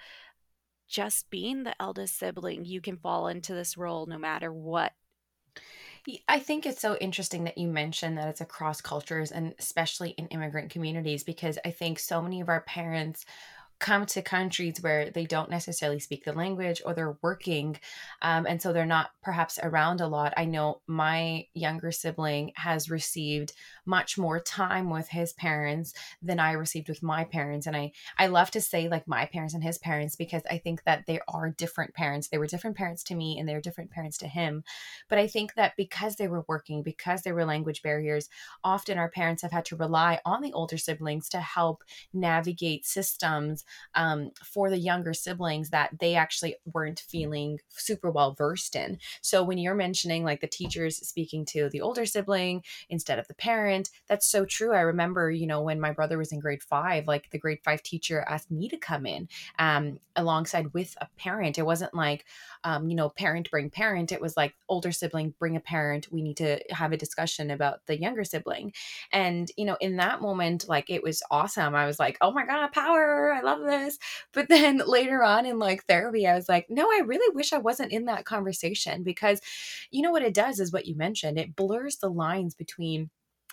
just 0.88 1.28
being 1.30 1.64
the 1.64 1.80
eldest 1.80 2.18
sibling. 2.18 2.64
You 2.64 2.80
can 2.80 2.96
fall 2.96 3.28
into 3.28 3.54
this 3.54 3.76
role 3.76 4.06
no 4.06 4.18
matter 4.18 4.52
what 4.52 4.92
I 6.28 6.38
think 6.38 6.66
it's 6.66 6.80
so 6.80 6.96
interesting 6.96 7.44
that 7.44 7.58
you 7.58 7.66
mentioned 7.68 8.16
that 8.16 8.28
it's 8.28 8.40
across 8.40 8.80
cultures 8.80 9.32
and 9.32 9.54
especially 9.58 10.10
in 10.10 10.28
immigrant 10.28 10.70
communities 10.70 11.24
because 11.24 11.58
I 11.64 11.70
think 11.72 11.98
so 11.98 12.22
many 12.22 12.40
of 12.40 12.48
our 12.48 12.60
parents 12.60 13.24
come 13.78 14.06
to 14.06 14.22
countries 14.22 14.80
where 14.80 15.10
they 15.10 15.26
don't 15.26 15.50
necessarily 15.50 16.00
speak 16.00 16.24
the 16.24 16.32
language 16.32 16.80
or 16.84 16.94
they're 16.94 17.18
working 17.22 17.78
um, 18.22 18.46
and 18.46 18.60
so 18.60 18.72
they're 18.72 18.86
not 18.86 19.10
perhaps 19.22 19.58
around 19.62 20.00
a 20.00 20.06
lot. 20.06 20.32
I 20.36 20.44
know 20.44 20.80
my 20.86 21.46
younger 21.54 21.92
sibling 21.92 22.52
has 22.56 22.90
received 22.90 23.52
much 23.84 24.18
more 24.18 24.40
time 24.40 24.90
with 24.90 25.08
his 25.08 25.32
parents 25.32 25.94
than 26.22 26.40
i 26.40 26.52
received 26.52 26.88
with 26.88 27.02
my 27.02 27.24
parents 27.24 27.66
and 27.66 27.76
i 27.76 27.92
i 28.18 28.26
love 28.26 28.50
to 28.50 28.60
say 28.60 28.88
like 28.88 29.06
my 29.06 29.26
parents 29.26 29.54
and 29.54 29.62
his 29.62 29.78
parents 29.78 30.16
because 30.16 30.42
i 30.50 30.58
think 30.58 30.82
that 30.84 31.06
they 31.06 31.20
are 31.28 31.50
different 31.50 31.94
parents. 31.94 32.28
They 32.28 32.38
were 32.38 32.46
different 32.46 32.76
parents 32.76 33.02
to 33.04 33.14
me 33.14 33.38
and 33.38 33.48
they're 33.48 33.60
different 33.60 33.90
parents 33.90 34.18
to 34.18 34.28
him. 34.28 34.64
But 35.08 35.18
i 35.18 35.26
think 35.26 35.54
that 35.54 35.74
because 35.76 36.16
they 36.16 36.28
were 36.28 36.44
working 36.48 36.82
because 36.82 37.22
there 37.22 37.34
were 37.34 37.44
language 37.44 37.82
barriers 37.82 38.28
often 38.64 38.98
our 38.98 39.10
parents 39.10 39.42
have 39.42 39.52
had 39.52 39.64
to 39.66 39.76
rely 39.76 40.20
on 40.24 40.42
the 40.42 40.52
older 40.52 40.78
siblings 40.78 41.28
to 41.30 41.40
help 41.40 41.84
navigate 42.12 42.86
systems 42.86 43.64
um, 43.94 44.30
for 44.44 44.70
the 44.70 44.78
younger 44.78 45.14
siblings 45.14 45.70
that 45.70 45.90
they 45.98 46.14
actually 46.14 46.56
weren't 46.72 47.00
feeling 47.00 47.58
super 47.68 48.10
well 48.10 48.34
versed 48.34 48.76
in. 48.76 48.98
So 49.20 49.42
when 49.42 49.58
you're 49.58 49.74
mentioning 49.74 50.24
like 50.24 50.40
the 50.40 50.46
teachers 50.46 50.96
speaking 50.96 51.44
to 51.46 51.68
the 51.70 51.80
older 51.80 52.06
sibling 52.06 52.62
instead 52.88 53.18
of 53.18 53.28
the 53.28 53.34
parent, 53.34 53.90
that's 54.08 54.30
so 54.30 54.44
true. 54.44 54.72
I 54.72 54.80
remember, 54.80 55.30
you 55.30 55.46
know, 55.46 55.62
when 55.62 55.80
my 55.80 55.92
brother 55.92 56.18
was 56.18 56.32
in 56.32 56.40
grade 56.40 56.62
five, 56.62 57.06
like 57.06 57.30
the 57.30 57.38
grade 57.38 57.60
five 57.64 57.82
teacher 57.82 58.24
asked 58.28 58.50
me 58.50 58.68
to 58.68 58.76
come 58.76 59.06
in 59.06 59.28
um, 59.58 59.98
alongside 60.14 60.72
with 60.72 60.96
a 61.00 61.08
parent. 61.18 61.58
It 61.58 61.66
wasn't 61.66 61.94
like, 61.94 62.24
um, 62.64 62.88
you 62.88 62.96
know, 62.96 63.08
parent 63.08 63.50
bring 63.50 63.70
parent. 63.70 64.12
It 64.12 64.20
was 64.20 64.36
like 64.36 64.54
older 64.68 64.92
sibling 64.92 65.34
bring 65.38 65.56
a 65.56 65.60
parent. 65.60 66.08
We 66.10 66.22
need 66.22 66.36
to 66.38 66.60
have 66.70 66.92
a 66.92 66.96
discussion 66.96 67.50
about 67.50 67.86
the 67.86 68.00
younger 68.00 68.24
sibling. 68.24 68.72
And, 69.12 69.50
you 69.56 69.64
know, 69.64 69.76
in 69.80 69.96
that 69.96 70.20
moment, 70.20 70.68
like 70.68 70.90
it 70.90 71.02
was 71.02 71.22
awesome. 71.30 71.74
I 71.74 71.86
was 71.86 71.98
like, 71.98 72.18
oh 72.20 72.32
my 72.32 72.46
God, 72.46 72.72
power. 72.72 73.32
I 73.32 73.40
love 73.40 73.55
this. 73.64 73.98
But 74.32 74.48
then 74.48 74.78
later 74.86 75.22
on 75.22 75.46
in 75.46 75.58
like 75.58 75.84
therapy, 75.86 76.26
I 76.26 76.34
was 76.34 76.48
like, 76.48 76.66
no, 76.68 76.84
I 76.90 77.02
really 77.04 77.34
wish 77.34 77.52
I 77.52 77.58
wasn't 77.58 77.92
in 77.92 78.06
that 78.06 78.24
conversation 78.24 79.02
because 79.02 79.40
you 79.90 80.02
know 80.02 80.10
what 80.10 80.22
it 80.22 80.34
does 80.34 80.60
is 80.60 80.72
what 80.72 80.86
you 80.86 80.94
mentioned. 80.96 81.38
It 81.38 81.56
blurs 81.56 81.96
the 81.96 82.10
lines 82.10 82.54
between 82.54 83.10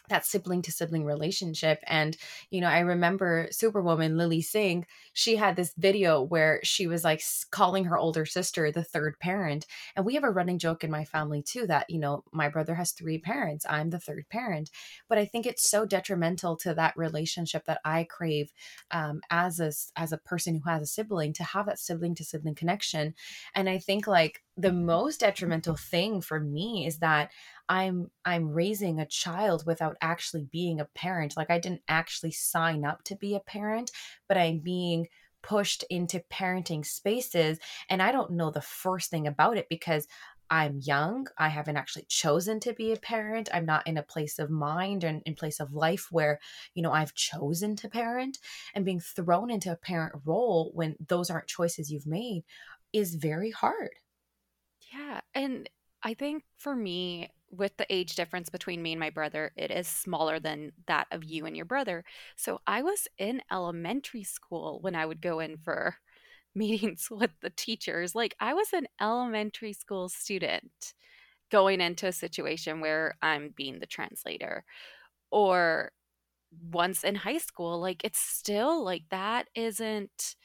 that 0.10 0.26
sibling 0.26 0.62
to 0.64 0.72
sibling 0.72 1.06
relationship. 1.06 1.80
And, 1.88 2.18
you 2.50 2.62
know, 2.62 2.68
I 2.68 2.80
remember 2.80 3.48
Superwoman 3.52 4.18
Lilly 4.18 4.42
Singh, 4.42 4.86
she 5.14 5.36
had 5.36 5.56
this 5.56 5.74
video 5.78 6.22
where 6.22 6.60
she 6.64 6.88
was 6.88 7.04
like 7.04 7.22
calling 7.52 7.86
her 7.86 7.98
older 7.98 8.26
sister 8.26 8.72
the 8.72 8.84
third 8.84 9.18
parent. 9.20 9.66
And 9.96 10.06
we 10.06 10.16
have 10.16 10.24
a 10.24 10.30
running 10.30 10.60
joke 10.60 10.84
in 10.84 10.92
my 10.92 11.06
family 11.06 11.42
too 11.42 11.68
that, 11.68 11.90
you 11.90 12.00
know, 12.00 12.24
my 12.32 12.50
brother 12.50 12.76
has 12.76 12.92
three 12.92 13.18
parents, 13.18 13.66
I'm 13.70 13.90
the 13.90 14.00
third 14.00 14.26
parent. 14.30 14.70
But 15.08 15.18
I 15.18 15.26
think 15.26 15.46
it's 15.46 15.70
so 15.70 15.86
detrimental 15.86 16.58
to 16.58 16.74
that 16.74 16.98
relationship 16.98 17.66
that 17.66 17.80
I 17.86 18.04
crave 18.04 18.52
um, 18.92 19.22
as 19.30 19.60
a, 19.60 19.72
as 19.96 20.12
a 20.12 20.18
person 20.18 20.56
who 20.56 20.70
has 20.70 20.82
a 20.82 20.86
sibling 20.86 21.34
to 21.34 21.44
have 21.44 21.66
that 21.68 21.80
sibling 21.80 22.16
to 22.16 22.26
sibling 22.26 22.56
connection. 22.56 23.14
And 23.56 23.70
I 23.70 23.78
think 23.78 24.06
like 24.06 24.44
the 24.58 24.74
most 24.74 25.22
detrimental 25.22 25.76
thing 25.76 26.22
for 26.22 26.40
me 26.40 26.86
is 26.86 27.00
that 27.00 27.32
i'm 27.70 28.10
i'm 28.26 28.50
raising 28.50 29.00
a 29.00 29.06
child 29.06 29.66
without 29.66 29.98
actually 30.02 30.48
being 30.52 30.80
a 30.80 30.86
parent 30.96 31.38
like 31.38 31.50
i 31.50 31.60
didn't 31.60 31.82
actually 31.88 32.32
sign 32.32 32.86
up 32.86 33.04
to 33.04 33.16
be 33.16 33.36
a 33.36 33.40
parent 33.40 33.92
but 34.28 34.38
i'm 34.38 34.60
being 34.60 35.08
pushed 35.42 35.84
into 35.90 36.24
parenting 36.32 36.86
spaces 36.86 37.60
and 37.90 38.02
i 38.02 38.12
don't 38.12 38.32
know 38.32 38.50
the 38.52 38.62
first 38.62 39.10
thing 39.10 39.28
about 39.28 39.58
it 39.58 39.68
because 39.70 40.08
I'm 40.54 40.80
young. 40.84 41.26
I 41.36 41.50
haven't 41.50 41.78
actually 41.78 42.06
chosen 42.10 42.60
to 42.60 42.74
be 42.74 42.92
a 42.92 42.98
parent. 42.98 43.50
I'm 43.52 43.66
not 43.66 43.88
in 43.88 43.98
a 43.98 44.04
place 44.04 44.38
of 44.38 44.52
mind 44.52 45.04
and 45.04 45.24
in 45.26 45.34
place 45.34 45.60
of 45.60 45.74
life 45.74 46.10
where, 46.12 46.40
you 46.76 46.84
know, 46.84 46.92
I've 46.92 47.16
chosen 47.16 47.76
to 47.78 47.90
parent 47.90 48.38
and 48.76 48.86
being 48.86 49.00
thrown 49.00 49.50
into 49.50 49.72
a 49.72 49.76
parent 49.76 50.14
role 50.26 50.70
when 50.76 50.96
those 51.08 51.32
aren't 51.32 51.48
choices 51.48 51.92
you've 51.92 52.06
made 52.06 52.44
is 52.94 53.16
very 53.16 53.50
hard. 53.50 53.96
Yeah. 54.94 55.22
And 55.34 55.68
I 56.04 56.14
think 56.14 56.44
for 56.58 56.76
me, 56.76 57.32
with 57.54 57.78
the 57.78 57.92
age 57.94 58.16
difference 58.16 58.50
between 58.50 58.82
me 58.82 58.94
and 58.94 59.00
my 59.00 59.10
brother, 59.10 59.52
it 59.56 59.72
is 59.72 59.88
smaller 59.88 60.40
than 60.40 60.72
that 60.88 61.08
of 61.12 61.24
you 61.24 61.46
and 61.46 61.56
your 61.56 61.66
brother. 61.66 62.04
So 62.36 62.62
I 62.66 62.82
was 62.82 63.08
in 63.18 63.42
elementary 63.52 64.24
school 64.24 64.80
when 64.82 64.96
I 64.96 65.06
would 65.06 65.22
go 65.22 65.40
in 65.40 65.58
for 65.58 65.96
meetings 66.56 67.08
with 67.10 67.32
the 67.42 67.50
teachers. 67.50 68.16
Like 68.16 68.36
I 68.40 68.54
was 68.54 68.74
an 68.74 68.88
elementary 69.00 69.74
school 69.74 70.10
student 70.10 70.94
going 71.52 71.82
into 71.82 72.08
a 72.08 72.12
situation 72.12 72.82
where 72.82 73.16
I'm 73.22 73.54
being 73.56 73.80
the 73.80 73.86
translator. 73.86 74.64
Or 75.32 75.92
once 76.72 77.04
in 77.04 77.16
high 77.16 77.38
school, 77.40 77.80
like 77.80 78.04
it's 78.04 78.20
still 78.20 78.84
like 78.84 79.04
that 79.10 79.48
isn't 79.56 80.36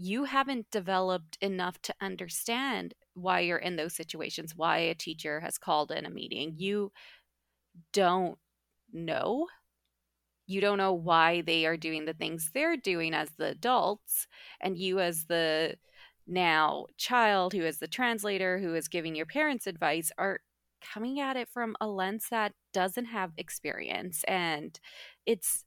you 0.00 0.24
haven't 0.24 0.70
developed 0.70 1.36
enough 1.40 1.82
to 1.82 1.92
understand 2.00 2.94
why 3.14 3.40
you're 3.40 3.58
in 3.58 3.74
those 3.74 3.96
situations, 3.96 4.54
why 4.54 4.78
a 4.78 4.94
teacher 4.94 5.40
has 5.40 5.58
called 5.58 5.90
in 5.90 6.06
a 6.06 6.10
meeting. 6.10 6.54
You 6.56 6.92
don't 7.92 8.38
know. 8.92 9.48
You 10.46 10.60
don't 10.60 10.78
know 10.78 10.92
why 10.92 11.40
they 11.40 11.66
are 11.66 11.76
doing 11.76 12.04
the 12.04 12.14
things 12.14 12.52
they're 12.54 12.76
doing 12.76 13.12
as 13.12 13.30
the 13.36 13.48
adults, 13.48 14.28
and 14.60 14.78
you, 14.78 15.00
as 15.00 15.24
the 15.24 15.74
now 16.28 16.86
child 16.96 17.52
who 17.52 17.62
is 17.62 17.80
the 17.80 17.88
translator, 17.88 18.60
who 18.60 18.76
is 18.76 18.86
giving 18.86 19.16
your 19.16 19.26
parents 19.26 19.66
advice, 19.66 20.12
are 20.16 20.38
coming 20.80 21.18
at 21.18 21.36
it 21.36 21.48
from 21.48 21.74
a 21.80 21.88
lens 21.88 22.28
that 22.30 22.52
doesn't 22.72 23.06
have 23.06 23.32
experience. 23.36 24.22
And 24.28 24.78
it's 25.26 25.64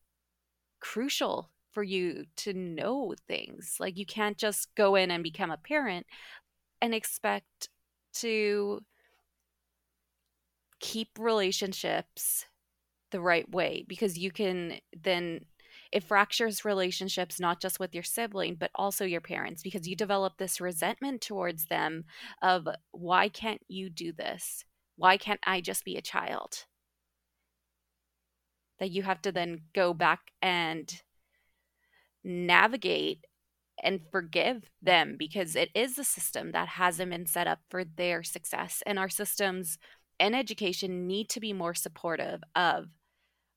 crucial 0.79 1.51
for 1.71 1.83
you 1.83 2.25
to 2.37 2.53
know 2.53 3.13
things. 3.27 3.77
Like 3.79 3.97
you 3.97 4.05
can't 4.05 4.37
just 4.37 4.73
go 4.75 4.95
in 4.95 5.11
and 5.11 5.23
become 5.23 5.51
a 5.51 5.57
parent 5.57 6.05
and 6.81 6.93
expect 6.93 7.69
to 8.13 8.81
keep 10.79 11.09
relationships 11.19 12.45
the 13.11 13.21
right 13.21 13.49
way 13.51 13.85
because 13.87 14.17
you 14.17 14.31
can 14.31 14.79
then 15.03 15.41
it 15.91 16.03
fractures 16.03 16.65
relationships 16.65 17.39
not 17.39 17.61
just 17.61 17.79
with 17.79 17.93
your 17.93 18.03
sibling 18.03 18.55
but 18.55 18.71
also 18.73 19.05
your 19.05 19.21
parents 19.21 19.61
because 19.61 19.87
you 19.87 19.95
develop 19.95 20.37
this 20.37 20.59
resentment 20.59 21.21
towards 21.21 21.65
them 21.67 22.03
of 22.41 22.67
why 22.91 23.29
can't 23.29 23.61
you 23.67 23.89
do 23.89 24.11
this 24.11 24.63
why 24.95 25.17
can't 25.17 25.41
i 25.45 25.61
just 25.61 25.85
be 25.85 25.97
a 25.97 26.01
child 26.01 26.65
that 28.79 28.89
you 28.89 29.03
have 29.03 29.21
to 29.21 29.31
then 29.31 29.61
go 29.75 29.93
back 29.93 30.31
and 30.41 31.03
navigate 32.23 33.25
and 33.83 34.01
forgive 34.11 34.69
them 34.81 35.15
because 35.17 35.55
it 35.55 35.69
is 35.73 35.97
a 35.97 36.03
system 36.03 36.51
that 36.51 36.67
hasn't 36.67 37.11
been 37.11 37.25
set 37.25 37.47
up 37.47 37.59
for 37.69 37.83
their 37.83 38.23
success. 38.23 38.83
And 38.85 38.99
our 38.99 39.09
systems 39.09 39.77
and 40.19 40.35
education 40.35 41.07
need 41.07 41.29
to 41.29 41.39
be 41.39 41.53
more 41.53 41.73
supportive 41.73 42.41
of 42.55 42.85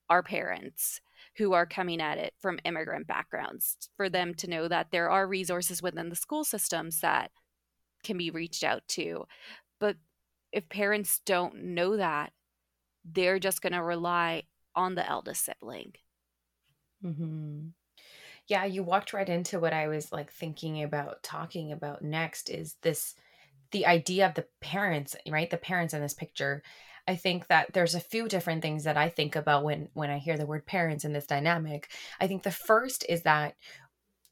our 0.08 0.22
parents 0.22 1.00
who 1.36 1.52
are 1.52 1.66
coming 1.66 2.00
at 2.00 2.18
it 2.18 2.32
from 2.40 2.58
immigrant 2.64 3.06
backgrounds 3.06 3.76
for 3.96 4.08
them 4.08 4.34
to 4.34 4.48
know 4.48 4.68
that 4.68 4.88
there 4.90 5.10
are 5.10 5.26
resources 5.26 5.82
within 5.82 6.08
the 6.08 6.16
school 6.16 6.44
systems 6.44 7.00
that 7.00 7.30
can 8.02 8.16
be 8.16 8.30
reached 8.30 8.64
out 8.64 8.82
to. 8.88 9.24
But 9.80 9.96
if 10.52 10.68
parents 10.68 11.20
don't 11.26 11.64
know 11.64 11.96
that, 11.96 12.32
they're 13.04 13.38
just 13.38 13.60
going 13.60 13.72
to 13.72 13.82
rely 13.82 14.44
on 14.74 14.94
the 14.94 15.08
eldest 15.08 15.44
sibling. 15.44 15.92
Mm-hmm. 17.04 17.68
Yeah, 18.46 18.64
you 18.64 18.82
walked 18.82 19.12
right 19.12 19.28
into 19.28 19.58
what 19.58 19.72
I 19.72 19.88
was 19.88 20.12
like 20.12 20.30
thinking 20.30 20.82
about 20.82 21.22
talking 21.22 21.72
about 21.72 22.02
next 22.02 22.50
is 22.50 22.76
this 22.82 23.14
the 23.70 23.86
idea 23.86 24.26
of 24.26 24.34
the 24.34 24.46
parents, 24.60 25.16
right? 25.28 25.50
The 25.50 25.56
parents 25.56 25.94
in 25.94 26.00
this 26.00 26.14
picture. 26.14 26.62
I 27.06 27.16
think 27.16 27.48
that 27.48 27.72
there's 27.74 27.94
a 27.94 28.00
few 28.00 28.28
different 28.28 28.62
things 28.62 28.84
that 28.84 28.96
I 28.96 29.08
think 29.08 29.36
about 29.36 29.64
when 29.64 29.88
when 29.94 30.10
I 30.10 30.18
hear 30.18 30.36
the 30.36 30.46
word 30.46 30.66
parents 30.66 31.04
in 31.04 31.12
this 31.12 31.26
dynamic. 31.26 31.90
I 32.20 32.26
think 32.26 32.42
the 32.42 32.50
first 32.50 33.04
is 33.08 33.22
that 33.22 33.56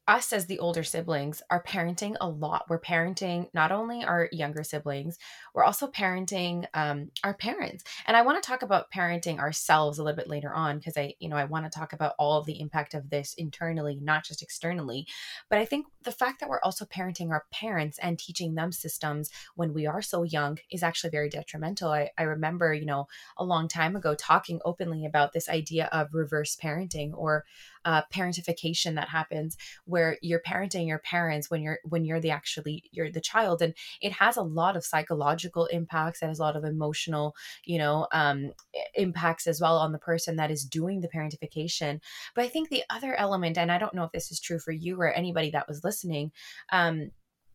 us 0.07 0.33
as 0.33 0.47
the 0.47 0.59
older 0.59 0.83
siblings 0.83 1.41
are 1.49 1.63
parenting 1.63 2.15
a 2.19 2.27
lot. 2.27 2.65
We're 2.69 2.79
parenting 2.79 3.47
not 3.53 3.71
only 3.71 4.03
our 4.03 4.27
younger 4.31 4.63
siblings, 4.63 5.17
we're 5.53 5.63
also 5.63 5.87
parenting 5.87 6.65
um, 6.73 7.09
our 7.23 7.33
parents. 7.33 7.85
And 8.05 8.17
I 8.17 8.21
want 8.21 8.41
to 8.41 8.47
talk 8.47 8.63
about 8.63 8.91
parenting 8.91 9.39
ourselves 9.39 9.97
a 9.97 10.03
little 10.03 10.17
bit 10.17 10.29
later 10.29 10.53
on 10.53 10.77
because 10.77 10.97
I, 10.97 11.13
you 11.19 11.29
know, 11.29 11.37
I 11.37 11.45
want 11.45 11.65
to 11.65 11.79
talk 11.79 11.93
about 11.93 12.15
all 12.19 12.37
of 12.37 12.45
the 12.45 12.59
impact 12.59 12.93
of 12.93 13.09
this 13.09 13.33
internally, 13.35 13.97
not 14.01 14.25
just 14.25 14.41
externally. 14.41 15.07
But 15.49 15.59
I 15.59 15.65
think 15.65 15.87
the 16.01 16.11
fact 16.11 16.41
that 16.41 16.49
we're 16.49 16.59
also 16.61 16.85
parenting 16.85 17.31
our 17.31 17.45
parents 17.53 17.97
and 17.99 18.19
teaching 18.19 18.55
them 18.55 18.73
systems 18.73 19.29
when 19.55 19.73
we 19.73 19.85
are 19.85 20.01
so 20.01 20.23
young 20.23 20.57
is 20.69 20.83
actually 20.83 21.11
very 21.11 21.29
detrimental. 21.29 21.91
I, 21.91 22.09
I 22.17 22.23
remember, 22.23 22.73
you 22.73 22.85
know, 22.85 23.07
a 23.37 23.45
long 23.45 23.69
time 23.69 23.95
ago 23.95 24.15
talking 24.15 24.59
openly 24.65 25.05
about 25.05 25.31
this 25.31 25.47
idea 25.47 25.87
of 25.93 26.13
reverse 26.13 26.57
parenting 26.61 27.11
or 27.13 27.45
uh, 27.85 28.01
parentification 28.13 28.95
that 28.95 29.09
happens 29.09 29.57
where 29.93 30.17
you're 30.23 30.41
parenting 30.41 30.87
your 30.87 30.97
parents 30.97 31.51
when 31.51 31.61
you're 31.61 31.77
when 31.83 32.03
you're 32.03 32.19
the 32.19 32.31
actually 32.31 32.83
you're 32.91 33.11
the 33.11 33.21
child 33.21 33.61
and 33.61 33.75
it 34.01 34.11
has 34.11 34.37
a 34.37 34.41
lot 34.41 34.75
of 34.75 34.83
psychological 34.83 35.67
impacts 35.67 36.23
and 36.23 36.29
has 36.29 36.39
a 36.39 36.41
lot 36.41 36.55
of 36.55 36.63
emotional 36.63 37.35
you 37.63 37.77
know 37.77 38.07
um, 38.11 38.51
impacts 38.95 39.45
as 39.45 39.61
well 39.61 39.77
on 39.77 39.91
the 39.91 39.99
person 39.99 40.35
that 40.35 40.49
is 40.49 40.65
doing 40.65 40.99
the 40.99 41.07
parentification. 41.07 42.01
But 42.33 42.43
i 42.43 42.47
think 42.47 42.69
the 42.69 42.83
other 42.89 43.13
element 43.13 43.55
and 43.55 43.71
i 43.71 43.77
don't 43.77 43.93
know 43.93 44.03
if 44.03 44.11
this 44.11 44.31
is 44.31 44.39
true 44.39 44.57
for 44.57 44.71
you 44.71 44.99
or 44.99 45.11
anybody 45.11 45.51
that 45.51 45.67
was 45.67 45.83
listening 45.83 46.31
um, 46.71 47.11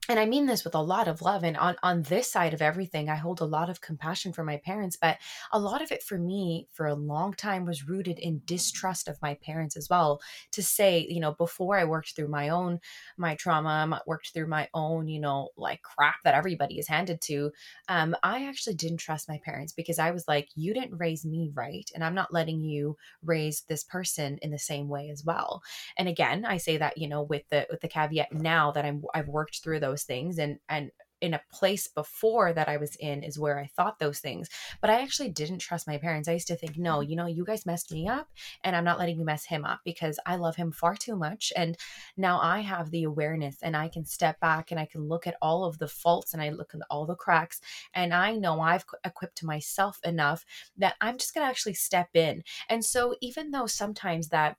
and 0.08 0.18
I 0.18 0.24
mean 0.24 0.46
this 0.46 0.64
with 0.64 0.74
a 0.74 0.80
lot 0.80 1.06
of 1.06 1.20
love 1.20 1.44
and 1.44 1.56
on 1.56 1.76
on 1.82 2.02
this 2.02 2.30
side 2.30 2.54
of 2.54 2.62
everything 2.62 3.08
I 3.08 3.16
hold 3.16 3.40
a 3.40 3.44
lot 3.44 3.68
of 3.68 3.80
compassion 3.80 4.32
for 4.32 4.42
my 4.42 4.56
parents 4.56 4.96
but 4.96 5.18
a 5.52 5.58
lot 5.58 5.82
of 5.82 5.92
it 5.92 6.02
for 6.02 6.18
me 6.18 6.66
for 6.72 6.86
a 6.86 6.94
long 6.94 7.34
time 7.34 7.66
was 7.66 7.86
rooted 7.88 8.18
in 8.18 8.40
distrust 8.44 9.08
of 9.08 9.20
my 9.20 9.34
parents 9.34 9.76
as 9.76 9.88
well. 9.90 10.20
To 10.52 10.62
say 10.62 11.06
you 11.08 11.20
know 11.20 11.32
before 11.32 11.78
I 11.78 11.84
worked 11.84 12.16
through 12.16 12.28
my 12.28 12.48
own 12.48 12.80
my 13.16 13.34
trauma 13.34 14.00
worked 14.06 14.32
through 14.32 14.46
my 14.48 14.68
own 14.74 15.08
you 15.08 15.20
know 15.20 15.50
like 15.56 15.82
crap 15.82 16.16
that 16.24 16.34
everybody 16.34 16.78
is 16.78 16.88
handed 16.88 17.20
to 17.22 17.52
um 17.88 18.16
I 18.22 18.46
actually 18.46 18.74
didn't 18.74 18.98
trust 18.98 19.28
my 19.28 19.38
parents 19.44 19.72
because 19.72 19.98
I 19.98 20.10
was 20.10 20.26
like 20.26 20.48
you 20.54 20.72
didn't 20.72 20.98
raise 20.98 21.24
me 21.24 21.50
right 21.54 21.90
and 21.94 22.02
I'm 22.02 22.14
not 22.14 22.32
letting 22.32 22.60
you 22.60 22.96
raise 23.22 23.62
this 23.68 23.84
person 23.84 24.38
in 24.42 24.50
the 24.50 24.58
same 24.58 24.88
way 24.88 25.10
as 25.10 25.24
well. 25.24 25.62
And 25.98 26.08
again 26.08 26.44
I 26.46 26.56
say 26.56 26.78
that 26.78 26.96
you 26.96 27.08
know 27.08 27.22
with 27.22 27.42
the 27.50 27.66
with 27.70 27.80
the 27.80 27.88
caveat 27.88 28.32
now 28.32 28.72
that 28.72 28.84
I'm 28.84 29.02
I've 29.14 29.28
worked 29.28 29.62
through 29.62 29.80
those 29.80 29.97
those 29.98 30.04
things 30.04 30.38
and 30.38 30.58
and 30.68 30.90
in 31.20 31.34
a 31.34 31.40
place 31.52 31.88
before 31.88 32.52
that 32.52 32.68
I 32.68 32.76
was 32.76 32.94
in 32.96 33.24
is 33.24 33.40
where 33.40 33.58
I 33.58 33.66
thought 33.66 33.98
those 33.98 34.20
things. 34.20 34.48
But 34.80 34.90
I 34.90 35.00
actually 35.02 35.30
didn't 35.30 35.58
trust 35.58 35.88
my 35.88 35.98
parents. 35.98 36.28
I 36.28 36.34
used 36.34 36.46
to 36.46 36.56
think, 36.56 36.78
no, 36.78 36.98
mm-hmm. 36.98 37.10
you 37.10 37.16
know, 37.16 37.26
you 37.26 37.44
guys 37.44 37.66
messed 37.66 37.92
me 37.92 38.06
up 38.06 38.28
and 38.62 38.76
I'm 38.76 38.84
not 38.84 39.00
letting 39.00 39.18
you 39.18 39.24
mess 39.24 39.44
him 39.44 39.64
up 39.64 39.80
because 39.84 40.20
I 40.26 40.36
love 40.36 40.54
him 40.54 40.70
far 40.70 40.94
too 40.94 41.16
much. 41.16 41.52
And 41.56 41.76
now 42.16 42.38
I 42.40 42.60
have 42.60 42.92
the 42.92 43.02
awareness 43.02 43.56
and 43.62 43.76
I 43.76 43.88
can 43.88 44.04
step 44.04 44.38
back 44.38 44.70
and 44.70 44.78
I 44.78 44.86
can 44.86 45.08
look 45.08 45.26
at 45.26 45.36
all 45.42 45.64
of 45.64 45.78
the 45.78 45.88
faults 45.88 46.34
and 46.34 46.42
I 46.42 46.50
look 46.50 46.72
at 46.72 46.80
all 46.88 47.04
the 47.04 47.16
cracks. 47.16 47.60
And 47.94 48.14
I 48.14 48.36
know 48.36 48.60
I've 48.60 48.84
equipped 49.04 49.42
myself 49.42 49.98
enough 50.04 50.44
that 50.76 50.94
I'm 51.00 51.18
just 51.18 51.34
going 51.34 51.44
to 51.44 51.50
actually 51.50 51.74
step 51.74 52.10
in. 52.14 52.44
And 52.68 52.84
so 52.84 53.16
even 53.20 53.50
though 53.50 53.66
sometimes 53.66 54.28
that 54.28 54.56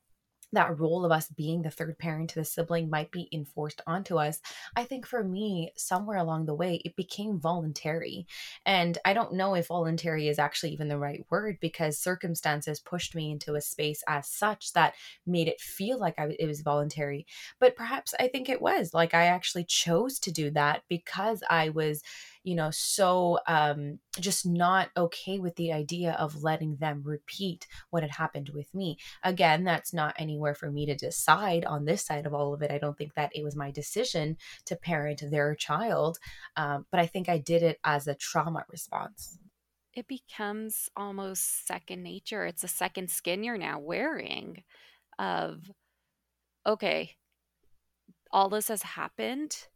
that 0.54 0.80
role 0.80 1.06
of 1.06 1.12
us 1.12 1.28
being 1.30 1.62
the 1.62 1.70
third 1.70 1.98
parent 1.98 2.30
to 2.32 2.36
the 2.36 2.46
sibling 2.46 2.90
might 2.90 3.12
be 3.12 3.30
enforced 3.32 3.82
onto 3.86 4.18
us. 4.18 4.40
I 4.76 4.84
think 4.84 5.06
for 5.06 5.24
me, 5.24 5.72
somewhere 5.76 6.18
along 6.18 6.46
the 6.46 6.56
way, 6.56 6.82
it 6.86 6.96
became 6.96 7.40
voluntary. 7.40 8.26
And 8.66 8.98
I 9.06 9.14
don't 9.14 9.34
know 9.34 9.56
if 9.56 9.68
voluntary 9.68 10.28
is 10.28 10.40
actually 10.40 10.72
even 10.72 10.88
the 10.88 10.98
right 10.98 11.26
word 11.30 11.58
because 11.62 11.98
circumstances 11.98 12.80
pushed 12.80 13.16
me 13.16 13.32
into 13.32 13.56
a 13.56 13.62
space 13.62 14.04
as 14.08 14.28
such 14.28 14.74
that 14.74 14.96
made 15.26 15.48
it 15.48 15.62
feel 15.62 16.00
like 16.00 16.18
I, 16.18 16.36
it 16.40 16.48
was 16.48 16.62
voluntary. 16.62 17.26
But 17.60 17.76
perhaps 17.76 18.14
I 18.20 18.28
think 18.28 18.50
it 18.50 18.62
was 18.62 18.94
like 18.94 19.14
I 19.14 19.26
actually 19.26 19.66
chose 19.66 20.20
to 20.20 20.32
do 20.32 20.52
that 20.52 20.84
because 20.90 21.44
I 21.50 21.70
was 21.70 22.02
you 22.50 22.56
know 22.56 22.72
so 22.72 23.40
um 23.48 24.00
just 24.20 24.46
not 24.46 24.90
okay 24.98 25.40
with 25.40 25.56
the 25.56 25.72
idea 25.72 26.14
of 26.14 26.44
letting 26.44 26.76
them 26.78 27.02
repeat 27.06 27.68
what 27.92 28.04
had 28.04 28.12
happened 28.12 28.50
with 28.50 28.74
me. 28.74 28.98
Again 29.24 29.64
that's 29.64 29.94
not 29.94 30.16
anywhere 30.18 30.56
for 30.56 30.72
me 30.72 30.86
to 30.88 30.96
decide 30.96 31.64
on 31.66 31.86
this 31.86 32.06
side 32.06 32.26
of 32.26 32.34
all 32.34 32.54
of 32.54 32.62
it. 32.62 32.72
I 32.72 32.80
don't 32.80 32.98
think 32.98 33.14
that 33.16 33.32
it 33.36 33.44
was 33.44 33.56
my 33.56 33.72
decision 33.72 34.38
to 34.66 34.76
parent 34.76 35.22
their 35.30 35.56
child 35.56 36.18
um, 36.56 36.86
but 36.92 37.00
i 37.00 37.06
think 37.06 37.30
i 37.30 37.38
did 37.38 37.64
it 37.64 37.80
as 37.84 38.08
a 38.08 38.16
trauma 38.16 38.66
response. 38.70 39.38
It 39.94 40.08
becomes 40.08 40.90
almost 40.96 41.68
second 41.68 42.04
nature. 42.04 42.46
It's 42.46 42.64
a 42.64 42.68
second 42.68 43.10
skin 43.10 43.44
you're 43.44 43.58
now 43.58 43.80
wearing 43.80 44.64
of 45.18 45.70
okay 46.66 47.16
all 48.32 48.50
this 48.50 48.68
has 48.70 48.84
happened 48.84 49.68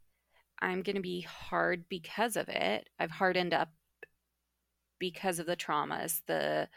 I'm 0.64 0.80
going 0.80 0.96
to 0.96 1.02
be 1.02 1.20
hard 1.20 1.84
because 1.90 2.36
of 2.36 2.48
it. 2.48 2.88
I've 2.98 3.10
hardened 3.10 3.52
up 3.52 3.68
because 4.98 5.38
of 5.38 5.44
the 5.44 5.56
traumas, 5.56 6.22
the 6.26 6.68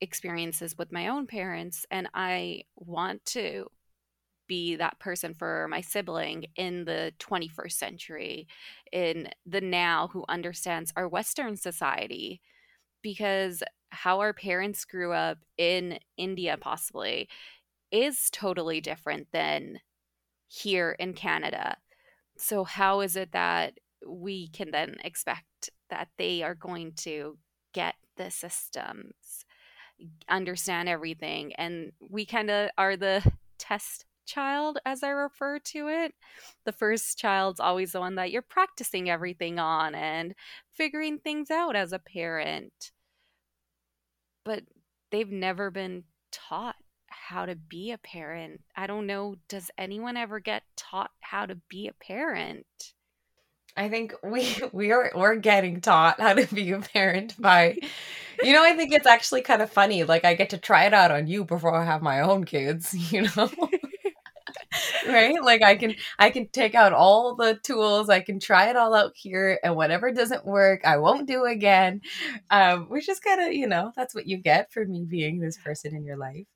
experiences 0.00 0.78
with 0.78 0.90
my 0.90 1.08
own 1.08 1.26
parents, 1.26 1.84
and 1.90 2.08
I 2.14 2.62
want 2.76 3.26
to 3.26 3.66
be 4.48 4.76
that 4.76 4.98
person 5.00 5.34
for 5.34 5.68
my 5.68 5.82
sibling 5.82 6.46
in 6.56 6.86
the 6.86 7.12
21st 7.18 7.72
century, 7.72 8.48
in 8.90 9.28
the 9.44 9.60
now 9.60 10.08
who 10.10 10.24
understands 10.26 10.90
our 10.96 11.06
Western 11.06 11.56
society. 11.56 12.40
Because 13.02 13.62
how 13.90 14.20
our 14.20 14.32
parents 14.32 14.86
grew 14.86 15.12
up 15.12 15.38
in 15.58 15.98
India, 16.16 16.56
possibly, 16.58 17.28
is 17.90 18.30
totally 18.30 18.80
different 18.80 19.28
than 19.30 19.80
here 20.48 20.96
in 20.98 21.12
Canada 21.12 21.76
so 22.36 22.64
how 22.64 23.00
is 23.00 23.16
it 23.16 23.32
that 23.32 23.78
we 24.06 24.48
can 24.48 24.70
then 24.70 24.96
expect 25.04 25.70
that 25.90 26.08
they 26.18 26.42
are 26.42 26.54
going 26.54 26.92
to 26.92 27.38
get 27.72 27.94
the 28.16 28.30
systems 28.30 29.44
understand 30.28 30.88
everything 30.88 31.52
and 31.54 31.92
we 32.00 32.26
kind 32.26 32.50
of 32.50 32.68
are 32.76 32.96
the 32.96 33.22
test 33.58 34.04
child 34.26 34.78
as 34.86 35.02
i 35.02 35.08
refer 35.08 35.58
to 35.58 35.88
it? 35.88 36.14
The 36.64 36.72
first 36.72 37.18
child's 37.18 37.60
always 37.60 37.92
the 37.92 38.00
one 38.00 38.16
that 38.16 38.30
you're 38.30 38.42
practicing 38.42 39.08
everything 39.10 39.58
on 39.58 39.94
and 39.94 40.34
figuring 40.72 41.18
things 41.18 41.50
out 41.50 41.76
as 41.76 41.92
a 41.92 41.98
parent. 41.98 42.92
But 44.44 44.64
they've 45.10 45.30
never 45.30 45.70
been 45.70 46.04
taught 46.32 46.73
how 47.34 47.46
to 47.46 47.56
be 47.56 47.90
a 47.90 47.98
parent. 47.98 48.60
I 48.76 48.86
don't 48.86 49.08
know, 49.08 49.34
does 49.48 49.68
anyone 49.76 50.16
ever 50.16 50.38
get 50.38 50.62
taught 50.76 51.10
how 51.20 51.46
to 51.46 51.56
be 51.68 51.88
a 51.88 51.92
parent? 51.92 52.64
I 53.76 53.88
think 53.88 54.14
we 54.22 54.56
we 54.72 54.92
are 54.92 55.10
we're 55.16 55.34
getting 55.34 55.80
taught 55.80 56.20
how 56.20 56.34
to 56.34 56.46
be 56.54 56.70
a 56.70 56.78
parent 56.78 57.34
by 57.40 57.76
you 58.40 58.52
know, 58.52 58.62
I 58.62 58.76
think 58.76 58.92
it's 58.92 59.06
actually 59.06 59.42
kind 59.42 59.62
of 59.62 59.70
funny. 59.70 60.04
Like 60.04 60.24
I 60.24 60.34
get 60.34 60.50
to 60.50 60.58
try 60.58 60.84
it 60.84 60.94
out 60.94 61.10
on 61.10 61.26
you 61.26 61.44
before 61.44 61.74
I 61.74 61.84
have 61.84 62.02
my 62.02 62.20
own 62.20 62.44
kids, 62.44 62.94
you 63.12 63.26
know. 63.36 63.50
right? 65.08 65.42
Like 65.42 65.62
i 65.62 65.74
can 65.76 65.94
i 66.18 66.30
can 66.30 66.48
take 66.48 66.74
out 66.74 66.92
all 66.92 67.34
the 67.34 67.54
tools 67.62 68.08
i 68.08 68.20
can 68.20 68.40
try 68.40 68.68
it 68.70 68.76
all 68.76 68.94
out 68.94 69.12
here 69.16 69.58
and 69.62 69.76
whatever 69.76 70.12
doesn't 70.12 70.46
work 70.46 70.80
i 70.84 70.96
won't 70.96 71.28
do 71.28 71.44
again. 71.44 72.00
Um 72.50 72.86
which 72.88 73.08
is 73.08 73.20
kind 73.20 73.40
of 73.42 73.52
you 73.52 73.66
know 73.66 73.92
that's 73.96 74.14
what 74.14 74.26
you 74.26 74.36
get 74.38 74.72
for 74.72 74.84
me 74.84 75.04
being 75.08 75.40
this 75.40 75.58
person 75.58 75.94
in 75.94 76.04
your 76.04 76.16
life. 76.16 76.46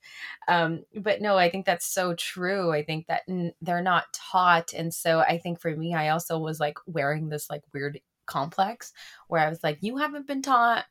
Um 0.48 0.84
but 0.96 1.20
no 1.20 1.36
i 1.36 1.50
think 1.50 1.66
that's 1.66 1.86
so 1.86 2.14
true. 2.14 2.72
I 2.72 2.82
think 2.84 3.06
that 3.08 3.22
n- 3.28 3.52
they're 3.62 3.82
not 3.82 4.04
taught 4.12 4.72
and 4.74 4.92
so 4.92 5.20
i 5.20 5.38
think 5.38 5.60
for 5.60 5.74
me 5.74 5.94
i 5.94 6.08
also 6.10 6.38
was 6.38 6.60
like 6.60 6.78
wearing 6.86 7.28
this 7.28 7.48
like 7.50 7.62
weird 7.74 8.00
complex 8.26 8.92
where 9.28 9.40
i 9.44 9.48
was 9.48 9.62
like 9.64 9.78
you 9.80 9.96
haven't 9.96 10.26
been 10.26 10.42
taught 10.42 10.84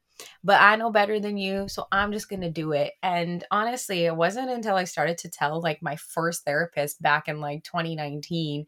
but 0.43 0.61
I 0.61 0.75
know 0.75 0.91
better 0.91 1.19
than 1.19 1.37
you, 1.37 1.67
so 1.67 1.85
I'm 1.91 2.11
just 2.11 2.29
going 2.29 2.41
to 2.41 2.51
do 2.51 2.71
it. 2.71 2.93
And 3.03 3.43
honestly, 3.51 4.05
it 4.05 4.15
wasn't 4.15 4.49
until 4.49 4.75
I 4.75 4.85
started 4.85 5.17
to 5.19 5.29
tell 5.29 5.61
like 5.61 5.81
my 5.81 5.95
first 5.95 6.43
therapist 6.45 7.01
back 7.01 7.27
in 7.27 7.39
like 7.39 7.63
2019 7.63 8.65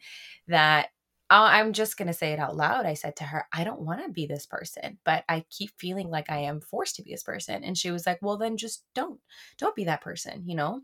that 0.48 0.90
uh, 1.32 1.48
I'm 1.52 1.74
just 1.74 1.96
going 1.96 2.08
to 2.08 2.14
say 2.14 2.32
it 2.34 2.40
out 2.40 2.56
loud. 2.56 2.86
I 2.88 2.96
said 2.96 3.16
to 3.18 3.24
her, 3.24 3.46
I 3.54 3.64
don't 3.64 3.82
want 3.82 4.04
to 4.04 4.12
be 4.12 4.26
this 4.26 4.48
person, 4.48 4.98
but 5.06 5.24
I 5.30 5.46
keep 5.52 5.70
feeling 5.78 6.10
like 6.10 6.30
I 6.30 6.40
am 6.40 6.60
forced 6.60 6.96
to 6.96 7.04
be 7.04 7.12
this 7.12 7.24
person. 7.24 7.64
And 7.64 7.78
she 7.78 7.92
was 7.92 8.08
like, 8.08 8.20
Well, 8.22 8.38
then 8.38 8.58
just 8.58 8.84
don't, 8.96 9.20
don't 9.60 9.76
be 9.76 9.84
that 9.86 10.02
person, 10.02 10.44
you 10.48 10.56
know? 10.56 10.82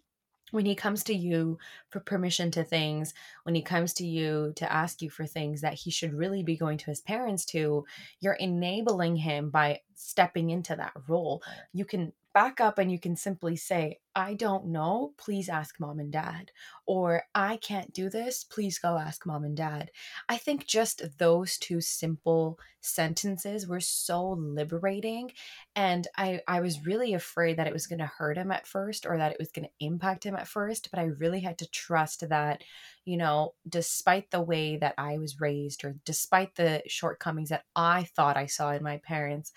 When 0.56 0.65
he 0.65 0.74
comes 0.74 1.04
to 1.04 1.13
you 1.13 1.60
for 1.89 2.00
permission 2.00 2.50
to 2.52 2.63
things, 2.63 3.13
when 3.44 3.54
he 3.54 3.62
comes 3.62 3.94
to 3.96 4.06
you 4.06 4.54
to 4.56 4.72
ask 4.72 5.02
you 5.02 5.10
for 5.10 5.26
things 5.26 5.62
that 5.62 5.74
he 5.74 5.91
should 5.91 6.13
really 6.13 6.41
be 6.44 6.56
going 6.56 6.78
to 6.78 6.86
his 6.86 7.02
parents 7.02 7.46
to, 7.46 7.86
you're 8.22 8.34
enabling 8.34 9.18
him 9.18 9.50
by 9.50 9.82
stepping 9.94 10.50
into 10.50 10.76
that 10.76 10.94
role. 11.08 11.44
You 11.74 11.86
can 11.86 12.13
back 12.34 12.60
up 12.62 12.80
and 12.80 12.91
you 12.91 13.00
can 13.00 13.15
simply 13.15 13.56
say, 13.56 14.00
I 14.15 14.34
don't 14.34 14.67
know, 14.67 15.13
please 15.17 15.49
ask 15.49 15.78
mom 15.80 15.99
and 15.99 16.12
dad. 16.12 16.51
Or 16.86 17.23
I 17.36 17.58
can't 17.58 17.93
do 17.93 18.10
this, 18.10 18.45
please 18.45 18.80
go 18.80 18.97
ask 18.97 19.25
mom 19.25 19.43
and 19.43 19.58
dad. 19.58 19.91
I 20.30 20.38
think 20.38 20.65
just 20.65 21.17
those 21.17 21.58
two 21.58 21.82
simple 21.82 22.58
sentences 22.80 23.67
were 23.67 23.82
so 23.82 24.30
liberating. 24.30 25.32
And 25.75 26.08
I, 26.15 26.39
I 26.47 26.62
was 26.62 26.86
really 26.86 27.13
afraid 27.13 27.58
that 27.58 27.67
it 27.67 27.73
was 27.73 27.88
going 27.88 27.99
to 27.99 28.06
hurt 28.06 28.38
him 28.38 28.51
at 28.51 28.67
first 28.67 29.06
or 29.06 29.17
that 29.17 29.34
it 29.34 29.39
was 29.39 29.51
going 29.51 29.65
to 29.65 29.86
impact 29.86 30.23
him 30.23 30.36
at 30.36 30.47
first. 30.47 30.89
But 30.91 30.99
I 30.99 31.06
really 31.06 31.41
had 31.41 31.58
to 31.58 31.69
trust 31.69 32.30
that, 32.30 32.63
you 33.04 33.17
know, 33.17 33.54
despite 33.67 34.32
the 34.32 34.41
way 34.41 34.78
that 34.78 34.93
I 34.97 35.17
was 35.17 35.41
raised 35.41 35.84
or 35.84 35.95
despite 36.06 36.56
the 36.56 36.84
shortcomings 36.88 37.49
that 37.49 37.65
I 37.75 38.04
thought 38.15 38.38
I 38.38 38.45
saw 38.45 38.71
in 38.71 38.84
my 38.84 38.97
parents, 38.97 39.51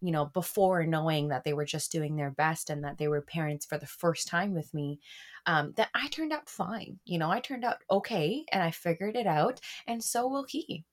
you 0.00 0.12
know, 0.12 0.26
before 0.26 0.84
knowing 0.84 1.28
that 1.28 1.44
they 1.44 1.54
were 1.54 1.64
just 1.64 1.90
doing 1.90 2.16
their 2.16 2.30
best 2.30 2.68
and 2.68 2.84
that 2.84 2.98
they 2.98 3.08
were 3.08 3.22
parents 3.22 3.64
for 3.64 3.78
the 3.78 3.86
first 3.98 4.28
time 4.28 4.54
with 4.54 4.72
me, 4.74 5.00
um, 5.46 5.72
that 5.76 5.88
I 5.94 6.08
turned 6.08 6.32
out 6.32 6.48
fine. 6.48 6.98
You 7.04 7.18
know, 7.18 7.30
I 7.30 7.40
turned 7.40 7.64
out 7.64 7.78
okay 7.90 8.44
and 8.52 8.62
I 8.62 8.70
figured 8.70 9.16
it 9.16 9.26
out, 9.26 9.60
and 9.86 10.02
so 10.02 10.26
will 10.26 10.44
he. 10.48 10.84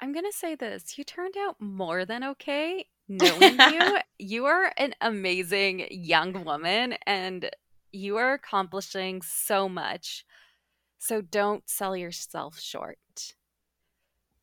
I'm 0.00 0.12
going 0.12 0.24
to 0.24 0.36
say 0.36 0.54
this 0.54 0.96
you 0.96 1.04
turned 1.04 1.36
out 1.36 1.56
more 1.60 2.04
than 2.04 2.22
okay. 2.24 2.86
Knowing 3.08 3.58
you, 3.58 3.98
you 4.18 4.44
are 4.46 4.72
an 4.76 4.94
amazing 5.00 5.88
young 5.90 6.44
woman 6.44 6.94
and 7.06 7.50
you 7.90 8.16
are 8.16 8.34
accomplishing 8.34 9.22
so 9.22 9.68
much. 9.68 10.24
So 10.98 11.20
don't 11.20 11.68
sell 11.68 11.96
yourself 11.96 12.60
short. 12.60 12.98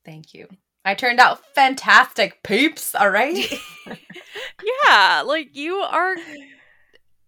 Thank 0.04 0.34
you. 0.34 0.48
I 0.84 0.94
turned 0.94 1.20
out 1.20 1.42
fantastic, 1.56 2.44
peeps. 2.44 2.94
All 2.94 3.10
right. 3.10 3.52
yeah, 4.86 5.24
like 5.26 5.56
you 5.56 5.78
are 5.78 6.16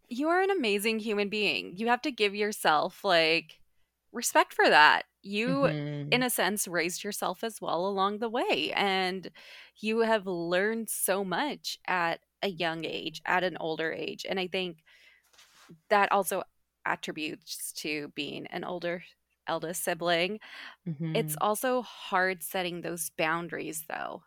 you 0.09 0.29
are 0.29 0.41
an 0.41 0.51
amazing 0.51 0.99
human 0.99 1.29
being. 1.29 1.73
You 1.75 1.87
have 1.87 2.01
to 2.03 2.11
give 2.11 2.35
yourself 2.35 3.03
like 3.03 3.59
respect 4.11 4.53
for 4.53 4.67
that. 4.67 5.03
you 5.21 5.47
mm-hmm. 5.47 6.11
in 6.11 6.23
a 6.23 6.29
sense 6.29 6.67
raised 6.67 7.03
yourself 7.03 7.43
as 7.43 7.59
well 7.59 7.85
along 7.85 8.19
the 8.19 8.29
way 8.29 8.71
and 8.75 9.29
you 9.79 9.99
have 9.99 10.25
learned 10.25 10.89
so 10.89 11.23
much 11.23 11.77
at 11.87 12.19
a 12.41 12.47
young 12.47 12.85
age 12.85 13.21
at 13.25 13.43
an 13.43 13.57
older 13.59 13.91
age 13.91 14.25
and 14.29 14.39
i 14.39 14.47
think 14.47 14.77
that 15.89 16.11
also 16.11 16.43
attributes 16.85 17.73
to 17.73 18.11
being 18.15 18.47
an 18.47 18.63
older 18.63 19.03
eldest 19.47 19.83
sibling 19.83 20.39
mm-hmm. 20.87 21.15
it's 21.15 21.35
also 21.41 21.81
hard 21.81 22.41
setting 22.41 22.81
those 22.81 23.11
boundaries 23.17 23.83
though 23.89 24.23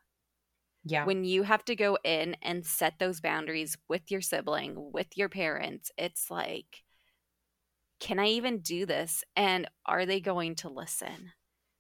yeah 0.85 1.05
when 1.05 1.25
you 1.25 1.43
have 1.43 1.65
to 1.65 1.77
go 1.77 1.99
in 2.05 2.37
and 2.43 2.65
set 2.65 2.99
those 2.99 3.21
boundaries 3.21 3.77
with 3.89 4.11
your 4.11 4.21
sibling 4.21 4.91
with 4.93 5.17
your 5.17 5.29
parents 5.29 5.91
it's 5.99 6.31
like 6.31 6.83
can 8.01 8.19
I 8.19 8.29
even 8.29 8.61
do 8.61 8.87
this? 8.87 9.23
And 9.37 9.69
are 9.87 10.07
they 10.07 10.21
going 10.21 10.57
to 10.57 10.71
listen? 10.71 11.33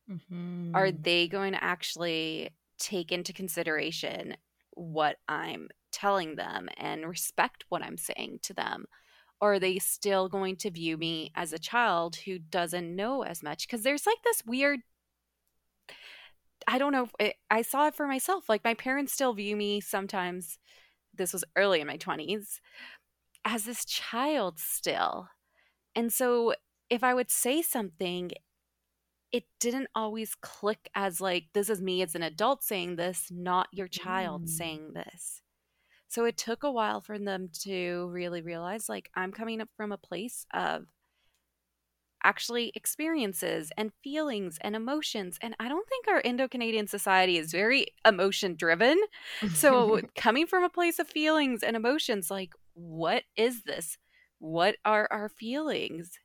Mm-hmm. 0.08 0.76
Are 0.76 0.92
they 0.92 1.26
going 1.26 1.52
to 1.52 1.64
actually 1.64 2.50
take 2.78 3.10
into 3.10 3.32
consideration 3.32 4.36
what 4.72 5.16
I'm 5.28 5.68
telling 5.90 6.36
them 6.36 6.68
and 6.76 7.08
respect 7.08 7.64
what 7.70 7.82
I'm 7.82 7.96
saying 7.96 8.40
to 8.44 8.54
them? 8.54 8.84
Or 9.40 9.54
are 9.54 9.58
they 9.58 9.78
still 9.78 10.28
going 10.28 10.56
to 10.56 10.70
view 10.70 10.98
me 10.98 11.32
as 11.34 11.54
a 11.54 11.58
child 11.58 12.16
who 12.16 12.38
doesn't 12.38 12.94
know 12.94 13.22
as 13.22 13.42
much? 13.42 13.66
Because 13.66 13.82
there's 13.82 14.06
like 14.06 14.22
this 14.22 14.42
weird 14.44 14.80
I 16.66 16.78
don't 16.78 16.92
know. 16.92 17.08
It, 17.18 17.36
I 17.50 17.62
saw 17.62 17.86
it 17.86 17.94
for 17.94 18.06
myself. 18.06 18.48
Like 18.48 18.64
my 18.64 18.74
parents 18.74 19.12
still 19.12 19.32
view 19.32 19.56
me 19.56 19.80
sometimes. 19.80 20.58
This 21.14 21.32
was 21.32 21.44
early 21.56 21.80
in 21.80 21.86
my 21.86 21.96
20s 21.96 22.60
as 23.44 23.64
this 23.64 23.84
child 23.84 24.58
still. 24.58 25.28
And 25.94 26.12
so 26.12 26.54
if 26.88 27.02
I 27.02 27.14
would 27.14 27.30
say 27.30 27.62
something, 27.62 28.30
it 29.32 29.44
didn't 29.60 29.88
always 29.94 30.34
click 30.34 30.90
as 30.94 31.20
like, 31.20 31.46
this 31.52 31.70
is 31.70 31.80
me 31.80 32.02
as 32.02 32.14
an 32.14 32.22
adult 32.22 32.62
saying 32.62 32.96
this, 32.96 33.28
not 33.30 33.68
your 33.72 33.88
child 33.88 34.44
mm. 34.44 34.48
saying 34.48 34.92
this. 34.94 35.42
So 36.08 36.24
it 36.24 36.36
took 36.36 36.64
a 36.64 36.72
while 36.72 37.00
for 37.00 37.18
them 37.18 37.50
to 37.62 38.08
really 38.10 38.42
realize 38.42 38.88
like, 38.88 39.10
I'm 39.14 39.30
coming 39.30 39.60
up 39.60 39.68
from 39.76 39.92
a 39.92 39.98
place 39.98 40.44
of 40.52 40.86
actually 42.22 42.72
experiences 42.74 43.72
and 43.76 43.92
feelings 44.02 44.58
and 44.60 44.76
emotions. 44.76 45.38
And 45.42 45.54
I 45.60 45.68
don't 45.68 45.88
think 45.88 46.08
our 46.08 46.20
Indo 46.20 46.48
Canadian 46.48 46.86
society 46.86 47.38
is 47.38 47.52
very 47.52 47.86
emotion 48.06 48.54
driven. 48.56 48.98
So, 49.52 50.00
coming 50.16 50.46
from 50.46 50.64
a 50.64 50.68
place 50.70 50.98
of 50.98 51.08
feelings 51.08 51.62
and 51.62 51.76
emotions, 51.76 52.30
like, 52.30 52.52
what 52.74 53.24
is 53.36 53.62
this? 53.64 53.98
what 54.42 54.76
are 54.86 55.06
our 55.10 55.28
feelings 55.28 56.18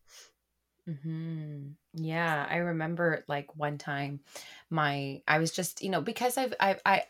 hmm 0.88 1.69
Yeah, 1.93 2.45
I 2.47 2.58
remember 2.58 3.23
like 3.27 3.55
one 3.55 3.77
time 3.77 4.19
my 4.69 5.21
I 5.27 5.39
was 5.39 5.51
just, 5.51 5.81
you 5.81 5.89
know, 5.89 6.01
because 6.01 6.38
I've 6.38 6.53
I've 6.60 6.81
I 6.86 7.03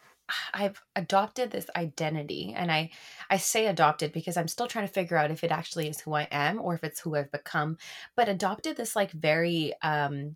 I've 0.54 0.82
adopted 0.96 1.52
this 1.52 1.68
identity 1.76 2.54
and 2.56 2.72
I 2.72 2.92
I 3.30 3.38
say 3.38 3.68
adopted 3.68 4.12
because 4.12 4.38
I'm 4.38 4.48
still 4.48 4.68
trying 4.68 4.88
to 4.88 4.94
figure 4.94 5.18
out 5.18 5.32
if 5.32 5.44
it 5.44 5.52
actually 5.52 5.88
is 5.88 6.02
who 6.02 6.14
I 6.14 6.28
am 6.32 6.60
or 6.60 6.74
if 6.74 6.84
it's 6.84 7.00
who 7.00 7.16
I've 7.16 7.32
become, 7.32 7.78
but 8.16 8.30
adopted 8.30 8.78
this 8.78 8.96
like 8.96 9.12
very 9.12 9.74
um 9.82 10.36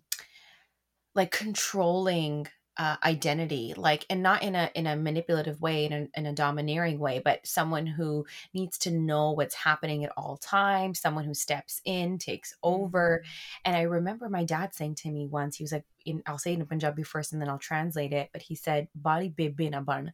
like 1.14 1.30
controlling 1.32 2.46
uh, 2.80 2.96
identity 3.04 3.74
like 3.76 4.06
and 4.08 4.22
not 4.22 4.42
in 4.42 4.54
a 4.54 4.70
in 4.74 4.86
a 4.86 4.96
manipulative 4.96 5.60
way 5.60 5.84
in 5.84 5.92
a, 5.92 6.08
in 6.18 6.24
a 6.24 6.32
domineering 6.32 6.98
way 6.98 7.20
but 7.22 7.46
someone 7.46 7.84
who 7.86 8.24
needs 8.54 8.78
to 8.78 8.90
know 8.90 9.32
what's 9.32 9.54
happening 9.54 10.02
at 10.02 10.12
all 10.16 10.38
times 10.38 10.98
someone 10.98 11.24
who 11.24 11.34
steps 11.34 11.82
in 11.84 12.16
takes 12.16 12.54
over 12.62 13.20
mm-hmm. 13.22 13.60
and 13.66 13.76
i 13.76 13.82
remember 13.82 14.30
my 14.30 14.44
dad 14.44 14.74
saying 14.74 14.94
to 14.94 15.10
me 15.10 15.26
once 15.26 15.56
he 15.56 15.64
was 15.64 15.72
like 15.72 15.84
in 16.04 16.22
I'll 16.26 16.38
say 16.38 16.52
it 16.52 16.58
in 16.58 16.66
Punjabi 16.66 17.02
first 17.02 17.32
and 17.32 17.40
then 17.40 17.48
I'll 17.48 17.58
translate 17.58 18.12
it. 18.12 18.30
But 18.32 18.42
he 18.42 18.54
said 18.54 18.88
"body 18.94 19.28
bibin 19.30 19.72
aban," 19.72 20.10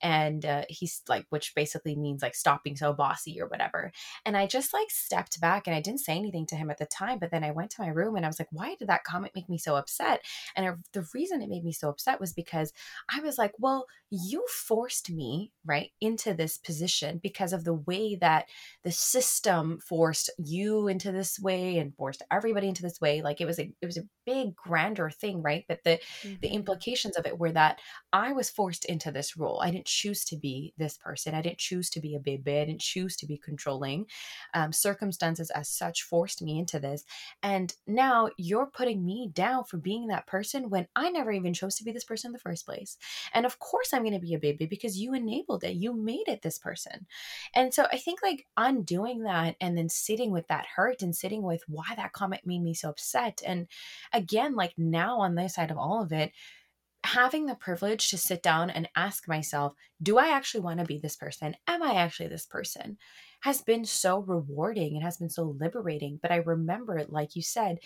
and 0.00 0.44
uh, 0.44 0.64
he's 0.68 1.02
like, 1.08 1.26
which 1.30 1.54
basically 1.54 1.96
means 1.96 2.22
like 2.22 2.34
stop 2.34 2.64
being 2.64 2.76
so 2.76 2.92
bossy 2.92 3.40
or 3.40 3.46
whatever. 3.48 3.92
And 4.24 4.36
I 4.36 4.46
just 4.46 4.72
like 4.72 4.90
stepped 4.90 5.40
back 5.40 5.66
and 5.66 5.76
I 5.76 5.80
didn't 5.80 6.00
say 6.00 6.16
anything 6.16 6.46
to 6.46 6.56
him 6.56 6.70
at 6.70 6.78
the 6.78 6.86
time. 6.86 7.18
But 7.18 7.30
then 7.30 7.44
I 7.44 7.50
went 7.50 7.70
to 7.72 7.82
my 7.82 7.88
room 7.88 8.16
and 8.16 8.24
I 8.24 8.28
was 8.28 8.38
like, 8.38 8.48
why 8.50 8.74
did 8.78 8.88
that 8.88 9.04
comment 9.04 9.32
make 9.34 9.48
me 9.48 9.58
so 9.58 9.76
upset? 9.76 10.20
And 10.56 10.66
I, 10.66 10.72
the 10.92 11.06
reason 11.14 11.42
it 11.42 11.48
made 11.48 11.64
me 11.64 11.72
so 11.72 11.88
upset 11.88 12.20
was 12.20 12.32
because 12.32 12.72
I 13.14 13.20
was 13.20 13.38
like, 13.38 13.52
well, 13.58 13.86
you 14.14 14.44
forced 14.46 15.10
me 15.10 15.50
right 15.64 15.90
into 15.98 16.34
this 16.34 16.58
position 16.58 17.18
because 17.22 17.54
of 17.54 17.64
the 17.64 17.72
way 17.72 18.14
that 18.16 18.46
the 18.84 18.92
system 18.92 19.78
forced 19.80 20.28
you 20.36 20.86
into 20.86 21.10
this 21.10 21.40
way 21.40 21.78
and 21.78 21.96
forced 21.96 22.22
everybody 22.30 22.68
into 22.68 22.82
this 22.82 23.00
way. 23.00 23.22
Like 23.22 23.40
it 23.40 23.46
was 23.46 23.58
a 23.58 23.72
it 23.80 23.86
was 23.86 23.96
a 23.96 24.06
big 24.26 24.54
grander 24.54 25.08
thing, 25.08 25.40
right? 25.40 25.64
But 25.66 25.80
the 25.84 25.98
mm-hmm. 26.22 26.34
the 26.42 26.48
implications 26.48 27.16
of 27.16 27.24
it 27.24 27.38
were 27.38 27.52
that 27.52 27.78
I 28.12 28.32
was 28.32 28.50
forced 28.50 28.84
into 28.84 29.10
this 29.10 29.36
role. 29.36 29.60
I 29.62 29.70
didn't 29.70 29.86
choose 29.86 30.24
to 30.26 30.36
be 30.36 30.74
this 30.76 30.98
person. 30.98 31.34
I 31.34 31.40
didn't 31.40 31.58
choose 31.58 31.88
to 31.90 32.00
be 32.00 32.14
a 32.14 32.20
baby. 32.20 32.58
I 32.58 32.64
didn't 32.66 32.80
choose 32.80 33.16
to 33.16 33.26
be 33.26 33.38
controlling. 33.38 34.06
Um, 34.54 34.72
circumstances 34.72 35.50
as 35.50 35.68
such 35.68 36.02
forced 36.02 36.42
me 36.42 36.58
into 36.58 36.78
this. 36.78 37.04
And 37.42 37.74
now 37.86 38.28
you're 38.36 38.66
putting 38.66 39.04
me 39.04 39.30
down 39.32 39.64
for 39.64 39.78
being 39.78 40.08
that 40.08 40.26
person 40.26 40.68
when 40.68 40.88
I 40.94 41.10
never 41.10 41.32
even 41.32 41.54
chose 41.54 41.76
to 41.76 41.84
be 41.84 41.92
this 41.92 42.04
person 42.04 42.28
in 42.28 42.32
the 42.32 42.38
first 42.38 42.66
place. 42.66 42.98
And 43.32 43.46
of 43.46 43.58
course 43.58 43.94
I'm 43.94 44.02
going 44.02 44.12
to 44.12 44.18
be 44.18 44.34
a 44.34 44.38
baby 44.38 44.66
because 44.66 44.98
you 44.98 45.14
enabled 45.14 45.64
it. 45.64 45.74
You 45.74 45.94
made 45.94 46.28
it 46.28 46.42
this 46.42 46.58
person. 46.58 47.06
And 47.54 47.72
so 47.72 47.86
I 47.92 47.96
think 47.96 48.20
like 48.22 48.46
undoing 48.56 49.22
that 49.22 49.56
and 49.60 49.76
then 49.76 49.88
sitting 49.88 50.32
with 50.32 50.48
that 50.48 50.66
hurt 50.76 51.02
and 51.02 51.16
sitting 51.16 51.42
with 51.42 51.62
why 51.66 51.94
that 51.96 52.12
comment 52.12 52.42
made 52.44 52.62
me 52.62 52.74
so 52.74 52.90
upset. 52.90 53.42
And 53.46 53.68
again, 54.12 54.54
like 54.54 54.74
now 54.76 55.20
on 55.20 55.34
this 55.34 55.54
side 55.54 55.70
of 55.70 55.78
all 55.78 56.02
of 56.02 56.12
it, 56.12 56.32
having 57.04 57.46
the 57.46 57.54
privilege 57.54 58.10
to 58.10 58.18
sit 58.18 58.42
down 58.42 58.70
and 58.70 58.88
ask 58.94 59.26
myself, 59.28 59.74
do 60.02 60.18
I 60.18 60.28
actually 60.28 60.60
want 60.60 60.80
to 60.80 60.86
be 60.86 60.98
this 60.98 61.16
person? 61.16 61.56
Am 61.66 61.82
I 61.82 61.94
actually 61.94 62.28
this 62.28 62.46
person? 62.46 62.96
Has 63.42 63.60
been 63.60 63.84
so 63.84 64.20
rewarding 64.20 64.94
and 64.94 65.02
has 65.02 65.16
been 65.16 65.30
so 65.30 65.56
liberating. 65.58 66.18
But 66.22 66.30
I 66.30 66.36
remember, 66.36 67.04
like 67.08 67.34
you 67.34 67.42
said, 67.42 67.78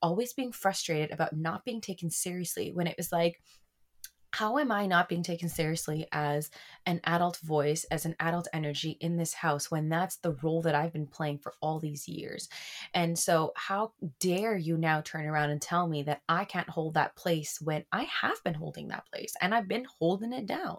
always 0.00 0.32
being 0.32 0.52
frustrated 0.52 1.10
about 1.10 1.36
not 1.36 1.64
being 1.64 1.80
taken 1.80 2.10
seriously 2.10 2.70
when 2.72 2.86
it 2.86 2.96
was 2.96 3.12
like, 3.12 3.40
how 4.32 4.58
am 4.58 4.70
I 4.70 4.86
not 4.86 5.08
being 5.08 5.22
taken 5.22 5.48
seriously 5.48 6.06
as 6.12 6.50
an 6.86 7.00
adult 7.04 7.38
voice, 7.38 7.84
as 7.90 8.04
an 8.06 8.14
adult 8.20 8.48
energy 8.52 8.96
in 9.00 9.16
this 9.16 9.34
house 9.34 9.70
when 9.70 9.88
that's 9.88 10.16
the 10.16 10.32
role 10.42 10.62
that 10.62 10.74
I've 10.74 10.92
been 10.92 11.06
playing 11.06 11.38
for 11.38 11.54
all 11.60 11.78
these 11.78 12.08
years? 12.08 12.48
And 12.94 13.18
so, 13.18 13.52
how 13.56 13.92
dare 14.18 14.56
you 14.56 14.76
now 14.76 15.00
turn 15.00 15.26
around 15.26 15.50
and 15.50 15.60
tell 15.60 15.88
me 15.88 16.02
that 16.04 16.22
I 16.28 16.44
can't 16.44 16.68
hold 16.68 16.94
that 16.94 17.16
place 17.16 17.60
when 17.60 17.84
I 17.92 18.04
have 18.04 18.42
been 18.44 18.54
holding 18.54 18.88
that 18.88 19.06
place 19.12 19.34
and 19.40 19.54
I've 19.54 19.68
been 19.68 19.86
holding 19.98 20.32
it 20.32 20.46
down? 20.46 20.78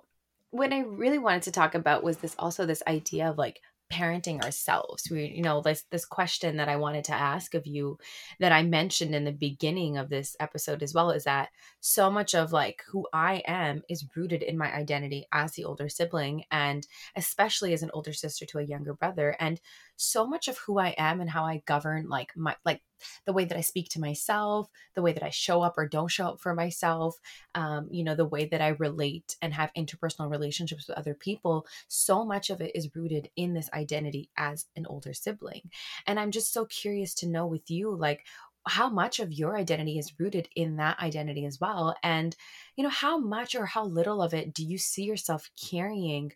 What 0.52 0.74
I 0.74 0.80
really 0.80 1.18
wanted 1.18 1.44
to 1.44 1.52
talk 1.52 1.76
about 1.76 2.04
was 2.04 2.18
this 2.18 2.36
also 2.38 2.66
this 2.66 2.84
idea 2.88 3.30
of 3.30 3.38
like 3.38 3.62
parenting 3.92 4.44
ourselves. 4.44 5.08
We 5.10 5.26
you 5.26 5.42
know 5.42 5.62
this 5.62 5.84
this 5.92 6.06
question 6.06 6.58
that 6.58 6.70
i 6.70 6.76
wanted 6.76 7.06
to 7.06 7.14
ask 7.14 7.54
of 7.54 7.66
you 7.68 7.98
that 8.40 8.52
i 8.52 8.64
mentioned 8.64 9.16
in 9.16 9.24
the 9.24 9.32
beginning 9.32 9.98
of 9.98 10.10
this 10.10 10.36
episode 10.40 10.84
as 10.84 10.94
well 10.94 11.12
is 11.12 11.24
that 11.26 11.50
so 11.80 12.10
much 12.10 12.36
of 12.36 12.52
like 12.52 12.84
who 12.92 13.08
i 13.14 13.42
am 13.46 13.82
is 13.90 14.06
rooted 14.16 14.44
in 14.44 14.58
my 14.58 14.74
identity 14.74 15.26
as 15.32 15.54
the 15.54 15.66
older 15.66 15.90
sibling 15.90 16.44
and 16.52 16.88
especially 17.16 17.74
as 17.74 17.84
an 17.84 17.92
older 17.94 18.14
sister 18.14 18.46
to 18.46 18.60
a 18.60 18.64
younger 18.64 18.94
brother. 18.94 19.36
And 19.40 19.60
so 20.02 20.26
much 20.28 20.48
of 20.48 20.58
who 20.60 20.80
i 20.80 20.94
am 20.98 21.22
and 21.22 21.30
how 21.30 21.46
i 21.46 21.62
govern 21.66 22.08
like 22.08 22.32
my 22.36 22.56
like 22.66 22.82
the 23.26 23.34
way 23.34 23.46
that 23.46 23.58
I 23.58 23.62
speak 23.62 23.90
to 23.90 24.00
myself, 24.00 24.70
the 24.96 25.02
way 25.02 25.14
that 25.14 25.24
I 25.24 25.30
show 25.30 25.62
up 25.62 25.78
or 25.78 25.88
don't 25.88 26.10
show 26.10 26.28
up 26.28 26.40
for 26.40 26.54
myself, 26.54 27.18
um, 27.56 27.88
you 27.92 28.04
know, 28.04 28.16
the 28.16 28.26
way 28.26 28.46
that 28.46 28.62
I 28.62 28.70
relate 28.70 29.36
and 29.42 29.54
have 29.54 29.74
interpersonal 29.78 30.30
relationships 30.30 30.88
with 30.88 30.98
other 30.98 31.14
people, 31.14 31.66
so 31.88 32.26
much 32.26 32.50
of 32.50 32.62
it 32.62 32.76
is 32.76 32.96
rooted 32.96 33.30
in 33.36 33.54
this 33.54 33.70
identity 33.74 34.30
as 34.38 34.66
an 34.76 34.86
older 34.86 35.14
sibling. 35.14 35.70
And 36.08 36.20
I'm 36.20 36.32
just 36.32 36.54
so 36.54 36.66
curious 36.66 37.14
to 37.16 37.28
know 37.28 37.46
with 37.48 37.70
you, 37.70 37.96
like, 37.96 38.26
how 38.68 38.90
much 38.90 39.20
of 39.20 39.34
your 39.34 39.58
identity 39.58 39.98
is 39.98 40.20
rooted 40.20 40.48
in 40.56 40.76
that 40.76 41.00
identity 41.00 41.48
as 41.48 41.60
well 41.60 41.96
and 42.04 42.36
you 42.76 42.84
know 42.84 42.92
how 42.92 43.18
much 43.18 43.56
or 43.56 43.66
how 43.66 43.84
little 43.84 44.22
of 44.22 44.36
it 44.36 44.54
do 44.54 44.64
you 44.64 44.78
see 44.78 45.04
yourself 45.04 45.50
carrying 45.60 46.32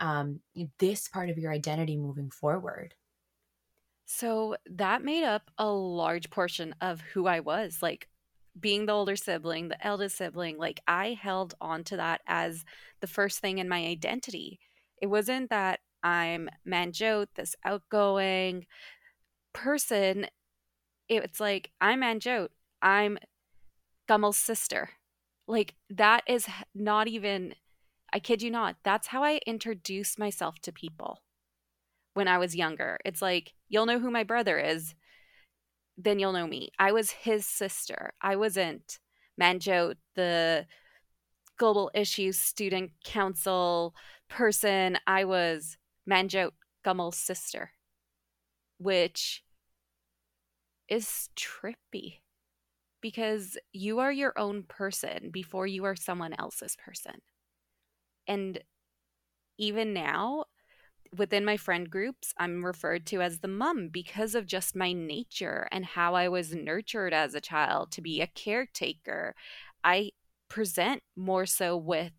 um, 0.00 0.40
this 0.80 1.06
part 1.06 1.30
of 1.30 1.38
your 1.38 1.52
identity 1.52 1.96
moving 1.96 2.30
forward 2.30 2.94
so 4.10 4.56
that 4.70 5.04
made 5.04 5.22
up 5.22 5.50
a 5.58 5.70
large 5.70 6.30
portion 6.30 6.74
of 6.80 7.02
who 7.12 7.26
I 7.26 7.40
was. 7.40 7.82
Like 7.82 8.08
being 8.58 8.86
the 8.86 8.92
older 8.94 9.16
sibling, 9.16 9.68
the 9.68 9.86
eldest 9.86 10.16
sibling, 10.16 10.56
like 10.56 10.80
I 10.88 11.12
held 11.20 11.54
on 11.60 11.84
to 11.84 11.98
that 11.98 12.22
as 12.26 12.64
the 13.00 13.06
first 13.06 13.40
thing 13.40 13.58
in 13.58 13.68
my 13.68 13.84
identity. 13.84 14.60
It 15.02 15.08
wasn't 15.08 15.50
that 15.50 15.80
I'm 16.02 16.48
Manjot, 16.66 17.26
this 17.34 17.54
outgoing 17.66 18.64
person. 19.52 20.26
It's 21.10 21.38
like 21.38 21.70
I'm 21.78 22.00
Manjot. 22.00 22.48
I'm 22.80 23.18
Kamal's 24.08 24.38
sister. 24.38 24.88
Like 25.46 25.74
that 25.90 26.22
is 26.26 26.46
not 26.74 27.08
even 27.08 27.54
I 28.10 28.20
kid 28.20 28.40
you 28.40 28.50
not. 28.50 28.76
That's 28.84 29.08
how 29.08 29.22
I 29.22 29.40
introduce 29.46 30.18
myself 30.18 30.60
to 30.60 30.72
people 30.72 31.20
when 32.18 32.26
I 32.26 32.38
was 32.38 32.56
younger. 32.56 32.98
It's 33.04 33.22
like, 33.22 33.54
you'll 33.68 33.86
know 33.86 34.00
who 34.00 34.10
my 34.10 34.24
brother 34.24 34.58
is. 34.58 34.96
then 35.96 36.18
you'll 36.18 36.32
know 36.32 36.46
me. 36.46 36.70
I 36.78 36.92
was 36.92 37.10
his 37.10 37.44
sister. 37.44 38.12
I 38.22 38.36
wasn't 38.36 39.00
Manjot, 39.40 39.96
the 40.14 40.66
global 41.58 41.90
issues 41.92 42.38
student 42.38 42.92
council 43.04 43.94
person. 44.28 44.98
I 45.06 45.24
was 45.24 45.76
Manjot 46.08 46.50
Kamal's 46.84 47.16
sister, 47.16 47.72
which 48.78 49.42
is 50.88 51.28
trippy 51.36 52.20
because 53.00 53.58
you 53.72 53.98
are 53.98 54.12
your 54.12 54.38
own 54.38 54.62
person 54.62 55.30
before 55.32 55.66
you 55.66 55.84
are 55.84 55.96
someone 55.96 56.34
else's 56.38 56.76
person. 56.76 57.20
And 58.26 58.60
even 59.58 59.92
now, 59.92 60.44
within 61.16 61.44
my 61.44 61.56
friend 61.56 61.90
groups, 61.90 62.34
I'm 62.38 62.64
referred 62.64 63.06
to 63.06 63.20
as 63.20 63.38
the 63.38 63.48
mum 63.48 63.88
because 63.88 64.34
of 64.34 64.46
just 64.46 64.76
my 64.76 64.92
nature 64.92 65.68
and 65.72 65.84
how 65.84 66.14
I 66.14 66.28
was 66.28 66.54
nurtured 66.54 67.12
as 67.12 67.34
a 67.34 67.40
child 67.40 67.90
to 67.92 68.00
be 68.00 68.20
a 68.20 68.26
caretaker. 68.26 69.34
I 69.82 70.12
present 70.48 71.02
more 71.16 71.46
so 71.46 71.76
with 71.76 72.12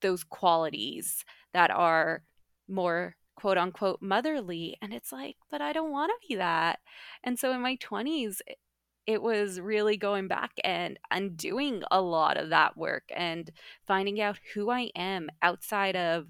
those 0.00 0.24
qualities 0.24 1.24
that 1.52 1.70
are 1.70 2.22
more 2.68 3.16
quote 3.36 3.58
unquote 3.58 4.02
motherly. 4.02 4.76
And 4.82 4.92
it's 4.92 5.12
like, 5.12 5.36
but 5.50 5.62
I 5.62 5.72
don't 5.72 5.90
want 5.90 6.10
to 6.10 6.28
be 6.28 6.36
that. 6.36 6.80
And 7.24 7.38
so 7.38 7.52
in 7.52 7.60
my 7.60 7.76
20s, 7.76 8.40
it 9.06 9.22
was 9.22 9.60
really 9.60 9.96
going 9.96 10.28
back 10.28 10.52
and 10.62 10.98
undoing 11.10 11.82
a 11.90 12.00
lot 12.00 12.36
of 12.36 12.50
that 12.50 12.76
work 12.76 13.04
and 13.14 13.50
finding 13.86 14.20
out 14.20 14.38
who 14.54 14.70
I 14.70 14.90
am 14.94 15.30
outside 15.42 15.96
of 15.96 16.26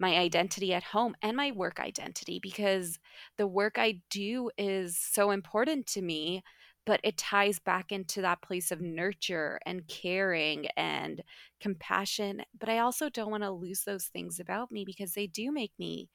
my 0.00 0.16
identity 0.16 0.72
at 0.72 0.82
home 0.82 1.14
and 1.22 1.36
my 1.36 1.52
work 1.52 1.78
identity 1.78 2.40
because 2.42 2.98
the 3.36 3.46
work 3.46 3.76
I 3.78 4.00
do 4.10 4.50
is 4.56 4.98
so 4.98 5.30
important 5.30 5.86
to 5.88 6.02
me, 6.02 6.42
but 6.86 7.00
it 7.04 7.18
ties 7.18 7.58
back 7.58 7.92
into 7.92 8.22
that 8.22 8.40
place 8.40 8.72
of 8.72 8.80
nurture 8.80 9.60
and 9.66 9.86
caring 9.86 10.66
and 10.76 11.22
compassion. 11.60 12.42
But 12.58 12.70
I 12.70 12.78
also 12.78 13.10
don't 13.10 13.30
want 13.30 13.42
to 13.42 13.50
lose 13.50 13.84
those 13.84 14.06
things 14.06 14.40
about 14.40 14.72
me 14.72 14.84
because 14.86 15.12
they 15.12 15.26
do 15.26 15.52
make 15.52 15.72
me 15.78 16.08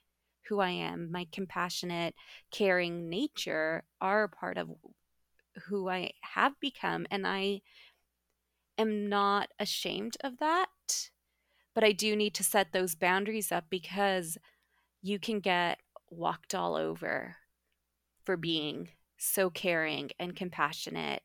who 0.49 0.59
I 0.59 0.71
am. 0.71 1.11
My 1.11 1.27
compassionate, 1.31 2.15
caring 2.51 3.07
nature 3.09 3.83
are 4.01 4.23
a 4.23 4.29
part 4.29 4.57
of 4.57 4.69
who 5.67 5.89
I 5.89 6.11
have 6.21 6.53
become. 6.59 7.05
And 7.11 7.25
I 7.27 7.61
am 8.77 9.07
not 9.07 9.49
ashamed 9.59 10.17
of 10.23 10.39
that 10.39 10.67
but 11.75 11.83
I 11.83 11.91
do 11.91 12.15
need 12.15 12.33
to 12.35 12.43
set 12.43 12.71
those 12.71 12.95
boundaries 12.95 13.51
up 13.51 13.65
because 13.69 14.37
you 15.01 15.19
can 15.19 15.41
get 15.41 15.77
walked 16.09 16.55
all 16.55 16.75
over 16.75 17.35
for 18.23 18.37
being 18.37 18.89
so 19.17 19.49
caring 19.49 20.09
and 20.17 20.35
compassionate 20.35 21.21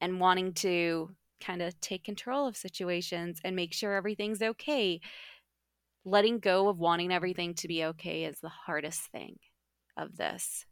and 0.00 0.20
wanting 0.20 0.52
to 0.52 1.10
kind 1.40 1.62
of 1.62 1.80
take 1.80 2.04
control 2.04 2.46
of 2.46 2.56
situations 2.56 3.40
and 3.42 3.56
make 3.56 3.72
sure 3.72 3.94
everything's 3.94 4.42
okay. 4.42 5.00
Letting 6.04 6.38
go 6.38 6.68
of 6.68 6.78
wanting 6.78 7.12
everything 7.12 7.54
to 7.54 7.68
be 7.68 7.84
okay 7.84 8.24
is 8.24 8.40
the 8.40 8.48
hardest 8.48 9.02
thing 9.10 9.36
of 9.96 10.16
this 10.16 10.64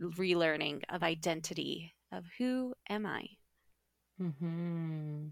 relearning 0.00 0.82
of 0.88 1.02
identity 1.02 1.92
of 2.10 2.24
who 2.38 2.74
am 2.88 3.06
I? 3.06 3.26
Mm-hmm. 4.20 5.28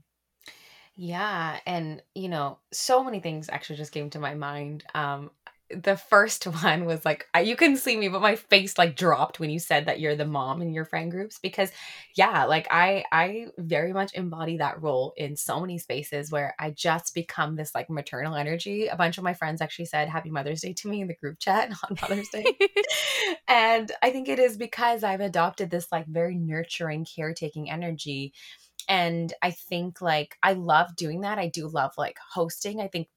Yeah, 1.02 1.58
and 1.64 2.02
you 2.14 2.28
know, 2.28 2.58
so 2.72 3.02
many 3.02 3.20
things 3.20 3.48
actually 3.48 3.76
just 3.76 3.90
came 3.90 4.10
to 4.10 4.18
my 4.18 4.34
mind. 4.34 4.84
Um 4.94 5.30
the 5.72 5.96
first 5.96 6.44
one 6.62 6.84
was 6.84 7.04
like 7.04 7.28
I, 7.32 7.40
you 7.42 7.54
couldn't 7.54 7.76
see 7.76 7.96
me 7.96 8.08
but 8.08 8.20
my 8.20 8.34
face 8.34 8.76
like 8.76 8.96
dropped 8.96 9.38
when 9.38 9.50
you 9.50 9.60
said 9.60 9.86
that 9.86 10.00
you're 10.00 10.16
the 10.16 10.26
mom 10.26 10.62
in 10.62 10.72
your 10.72 10.84
friend 10.84 11.12
groups 11.12 11.38
because 11.38 11.70
yeah 12.16 12.44
like 12.44 12.66
i 12.72 13.04
i 13.12 13.46
very 13.56 13.92
much 13.92 14.12
embody 14.14 14.56
that 14.56 14.82
role 14.82 15.12
in 15.16 15.36
so 15.36 15.60
many 15.60 15.78
spaces 15.78 16.32
where 16.32 16.56
i 16.58 16.70
just 16.70 17.14
become 17.14 17.54
this 17.54 17.72
like 17.72 17.88
maternal 17.88 18.34
energy 18.34 18.88
a 18.88 18.96
bunch 18.96 19.16
of 19.16 19.22
my 19.22 19.32
friends 19.32 19.60
actually 19.60 19.84
said 19.84 20.08
happy 20.08 20.28
mother's 20.28 20.62
day 20.62 20.72
to 20.72 20.88
me 20.88 21.02
in 21.02 21.06
the 21.06 21.14
group 21.14 21.38
chat 21.38 21.70
on 21.88 21.96
mother's 22.02 22.30
day 22.30 22.44
and 23.46 23.92
i 24.02 24.10
think 24.10 24.28
it 24.28 24.40
is 24.40 24.56
because 24.56 25.04
i've 25.04 25.20
adopted 25.20 25.70
this 25.70 25.86
like 25.92 26.06
very 26.08 26.34
nurturing 26.34 27.06
caretaking 27.06 27.70
energy 27.70 28.32
and 28.90 29.33
i 29.40 29.50
think 29.50 30.03
like 30.03 30.37
i 30.42 30.53
love 30.53 30.94
doing 30.96 31.22
that. 31.22 31.38
I 31.38 31.48
do 31.48 31.68
love 31.68 31.92
like 31.96 32.18
hosting. 32.35 32.81
I 32.81 32.88
think 32.88 33.09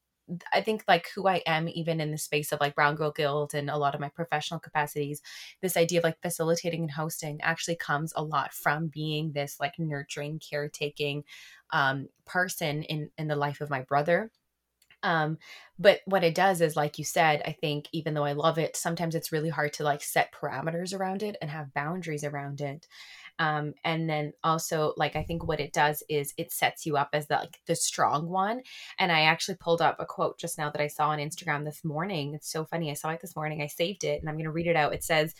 I 0.53 0.61
think 0.61 0.85
like 0.87 1.09
who 1.13 1.27
I 1.27 1.41
am, 1.45 1.67
even 1.67 1.99
in 1.99 2.11
the 2.11 2.17
space 2.17 2.53
of 2.53 2.61
like 2.61 2.75
Brown 2.75 2.95
Girl 2.95 3.11
Guilt 3.11 3.53
and 3.53 3.69
a 3.69 3.77
lot 3.77 3.93
of 3.93 3.99
my 3.99 4.07
professional 4.07 4.59
capacities, 4.59 5.21
this 5.61 5.75
idea 5.75 5.99
of 5.99 6.05
like 6.05 6.21
facilitating 6.21 6.83
and 6.83 6.91
hosting 6.91 7.41
actually 7.41 7.75
comes 7.75 8.13
a 8.15 8.23
lot 8.23 8.53
from 8.53 8.87
being 8.87 9.33
this 9.33 9.59
like 9.59 9.77
nurturing, 9.77 10.39
caretaking 10.39 11.25
um, 11.71 12.07
person 12.25 12.83
in 12.83 13.09
in 13.17 13.27
the 13.27 13.35
life 13.35 13.59
of 13.61 13.69
my 13.69 13.81
brother. 13.81 14.31
Um, 15.03 15.37
but 15.77 15.99
what 16.05 16.23
it 16.23 16.33
does 16.33 16.61
is, 16.61 16.77
like 16.77 16.97
you 16.97 17.03
said, 17.03 17.41
I 17.45 17.51
think 17.51 17.89
even 17.91 18.13
though 18.13 18.23
I 18.23 18.31
love 18.31 18.57
it, 18.57 18.77
sometimes 18.77 19.15
it's 19.15 19.33
really 19.33 19.49
hard 19.49 19.73
to 19.73 19.83
like 19.83 20.01
set 20.01 20.31
parameters 20.31 20.97
around 20.97 21.23
it 21.23 21.35
and 21.41 21.51
have 21.51 21.73
boundaries 21.73 22.23
around 22.23 22.61
it 22.61 22.87
um, 23.39 23.73
and 23.83 24.09
then 24.09 24.33
also 24.43 24.93
like 24.97 25.15
i 25.15 25.23
think 25.23 25.47
what 25.47 25.59
it 25.59 25.73
does 25.73 26.03
is 26.09 26.33
it 26.37 26.51
sets 26.51 26.85
you 26.85 26.97
up 26.97 27.09
as 27.13 27.27
the 27.27 27.35
like 27.35 27.59
the 27.67 27.75
strong 27.75 28.27
one 28.29 28.61
and 28.99 29.11
i 29.11 29.21
actually 29.21 29.55
pulled 29.55 29.81
up 29.81 29.97
a 29.99 30.05
quote 30.05 30.37
just 30.39 30.57
now 30.57 30.69
that 30.69 30.81
i 30.81 30.87
saw 30.87 31.09
on 31.09 31.19
instagram 31.19 31.65
this 31.65 31.83
morning. 31.83 32.33
It's 32.33 32.51
so 32.51 32.65
funny 32.65 32.91
i 32.91 32.93
saw 32.93 33.09
it 33.09 33.21
this 33.21 33.35
morning 33.35 33.61
i 33.61 33.67
saved 33.67 34.03
it 34.03 34.19
and 34.19 34.29
i'm 34.29 34.35
going 34.35 34.45
to 34.45 34.51
read 34.51 34.67
it 34.67 34.75
out. 34.75 34.93
It 34.93 35.03
says 35.03 35.33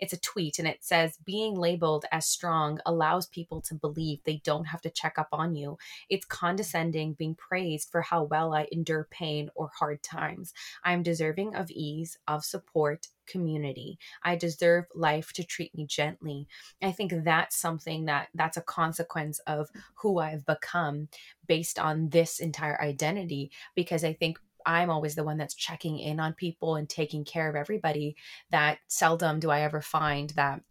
it's 0.00 0.12
a 0.12 0.20
tweet 0.20 0.58
and 0.58 0.66
it 0.66 0.84
says 0.84 1.18
being 1.24 1.54
labeled 1.54 2.04
as 2.10 2.26
strong 2.26 2.80
allows 2.84 3.26
people 3.26 3.60
to 3.62 3.74
believe 3.74 4.18
they 4.24 4.40
don't 4.44 4.66
have 4.66 4.80
to 4.82 4.90
check 4.90 5.18
up 5.18 5.28
on 5.32 5.54
you. 5.54 5.78
It's 6.08 6.26
condescending 6.26 7.14
being 7.14 7.34
praised 7.34 7.90
for 7.90 8.02
how 8.02 8.24
well 8.24 8.54
i 8.54 8.66
endure 8.72 9.06
pain 9.10 9.50
or 9.54 9.70
hard 9.78 10.02
times. 10.02 10.52
I 10.84 10.92
am 10.92 11.02
deserving 11.02 11.54
of 11.54 11.70
ease 11.70 12.18
of 12.26 12.44
support 12.44 13.08
community 13.26 13.98
i 14.22 14.36
deserve 14.36 14.84
life 14.94 15.32
to 15.32 15.44
treat 15.44 15.74
me 15.74 15.86
gently 15.86 16.46
i 16.82 16.92
think 16.92 17.12
that's 17.24 17.56
something 17.56 18.04
that 18.04 18.28
that's 18.34 18.56
a 18.56 18.62
consequence 18.62 19.38
of 19.46 19.68
who 19.94 20.18
i've 20.18 20.44
become 20.46 21.08
based 21.46 21.78
on 21.78 22.08
this 22.10 22.40
entire 22.40 22.80
identity 22.80 23.50
because 23.74 24.04
i 24.04 24.12
think 24.12 24.38
I'm 24.66 24.90
always 24.90 25.14
the 25.14 25.24
one 25.24 25.36
that's 25.36 25.54
checking 25.54 25.98
in 25.98 26.18
on 26.18 26.32
people 26.32 26.76
and 26.76 26.88
taking 26.88 27.24
care 27.24 27.50
of 27.50 27.54
everybody, 27.56 28.16
that 28.50 28.78
seldom 28.88 29.40
do 29.40 29.50
I 29.50 29.60
ever 29.60 29.82
find 29.82 30.30
that 30.30 30.62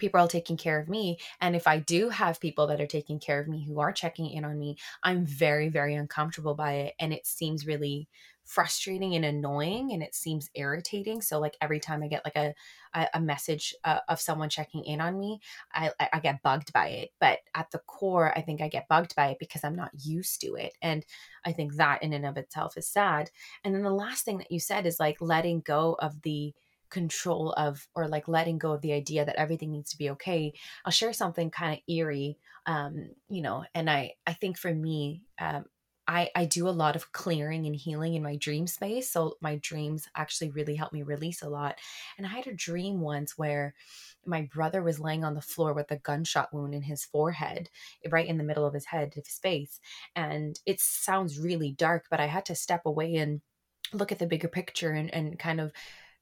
people 0.00 0.20
are 0.20 0.28
taking 0.28 0.56
care 0.56 0.80
of 0.80 0.88
me. 0.88 1.18
And 1.40 1.54
if 1.54 1.68
I 1.68 1.78
do 1.78 2.08
have 2.08 2.40
people 2.40 2.66
that 2.66 2.80
are 2.80 2.86
taking 2.86 3.20
care 3.20 3.38
of 3.38 3.46
me 3.46 3.64
who 3.64 3.78
are 3.78 3.92
checking 3.92 4.30
in 4.30 4.44
on 4.44 4.58
me, 4.58 4.76
I'm 5.02 5.24
very, 5.24 5.68
very 5.68 5.94
uncomfortable 5.94 6.54
by 6.54 6.72
it. 6.74 6.94
And 6.98 7.12
it 7.12 7.26
seems 7.26 7.66
really 7.66 8.08
frustrating 8.50 9.14
and 9.14 9.24
annoying 9.24 9.92
and 9.92 10.02
it 10.02 10.12
seems 10.12 10.50
irritating 10.56 11.22
so 11.22 11.38
like 11.38 11.56
every 11.60 11.78
time 11.78 12.02
i 12.02 12.08
get 12.08 12.24
like 12.24 12.34
a 12.34 12.52
a, 13.14 13.20
message 13.20 13.72
uh, 13.84 14.00
of 14.08 14.20
someone 14.20 14.48
checking 14.48 14.82
in 14.82 15.00
on 15.00 15.16
me 15.16 15.38
I, 15.72 15.92
I 16.12 16.18
get 16.18 16.42
bugged 16.42 16.72
by 16.72 16.88
it 16.88 17.10
but 17.20 17.38
at 17.54 17.70
the 17.70 17.78
core 17.86 18.36
i 18.36 18.40
think 18.40 18.60
i 18.60 18.66
get 18.66 18.88
bugged 18.88 19.14
by 19.14 19.28
it 19.28 19.38
because 19.38 19.62
i'm 19.62 19.76
not 19.76 19.92
used 20.02 20.40
to 20.40 20.56
it 20.56 20.72
and 20.82 21.06
i 21.44 21.52
think 21.52 21.76
that 21.76 22.02
in 22.02 22.12
and 22.12 22.26
of 22.26 22.36
itself 22.36 22.76
is 22.76 22.88
sad 22.88 23.30
and 23.62 23.72
then 23.72 23.84
the 23.84 23.90
last 23.90 24.24
thing 24.24 24.38
that 24.38 24.50
you 24.50 24.58
said 24.58 24.84
is 24.84 24.98
like 24.98 25.20
letting 25.20 25.60
go 25.60 25.96
of 26.00 26.20
the 26.22 26.52
control 26.88 27.52
of 27.52 27.86
or 27.94 28.08
like 28.08 28.26
letting 28.26 28.58
go 28.58 28.72
of 28.72 28.80
the 28.80 28.92
idea 28.92 29.24
that 29.24 29.36
everything 29.36 29.70
needs 29.70 29.90
to 29.90 29.98
be 29.98 30.10
okay 30.10 30.52
i'll 30.84 30.90
share 30.90 31.12
something 31.12 31.52
kind 31.52 31.74
of 31.74 31.94
eerie 31.94 32.36
um 32.66 33.10
you 33.28 33.42
know 33.42 33.64
and 33.76 33.88
i 33.88 34.12
i 34.26 34.32
think 34.32 34.58
for 34.58 34.74
me 34.74 35.22
um 35.40 35.64
I, 36.10 36.28
I 36.34 36.44
do 36.44 36.68
a 36.68 36.70
lot 36.70 36.96
of 36.96 37.12
clearing 37.12 37.66
and 37.66 37.76
healing 37.76 38.14
in 38.14 38.22
my 38.24 38.34
dream 38.34 38.66
space. 38.66 39.08
So 39.08 39.36
my 39.40 39.60
dreams 39.62 40.08
actually 40.16 40.50
really 40.50 40.74
help 40.74 40.92
me 40.92 41.04
release 41.04 41.40
a 41.40 41.48
lot. 41.48 41.78
And 42.18 42.26
I 42.26 42.30
had 42.30 42.48
a 42.48 42.52
dream 42.52 43.00
once 43.00 43.38
where 43.38 43.74
my 44.26 44.48
brother 44.52 44.82
was 44.82 44.98
laying 44.98 45.22
on 45.22 45.34
the 45.34 45.40
floor 45.40 45.72
with 45.72 45.88
a 45.92 45.98
gunshot 45.98 46.52
wound 46.52 46.74
in 46.74 46.82
his 46.82 47.04
forehead, 47.04 47.70
right 48.10 48.26
in 48.26 48.38
the 48.38 48.44
middle 48.44 48.66
of 48.66 48.74
his 48.74 48.86
head, 48.86 49.12
his 49.14 49.28
face. 49.28 49.78
And 50.16 50.58
it 50.66 50.80
sounds 50.80 51.38
really 51.38 51.70
dark, 51.70 52.06
but 52.10 52.18
I 52.18 52.26
had 52.26 52.44
to 52.46 52.56
step 52.56 52.82
away 52.86 53.14
and 53.14 53.40
look 53.92 54.10
at 54.10 54.18
the 54.18 54.26
bigger 54.26 54.48
picture 54.48 54.90
and, 54.90 55.14
and 55.14 55.38
kind 55.38 55.60
of 55.60 55.70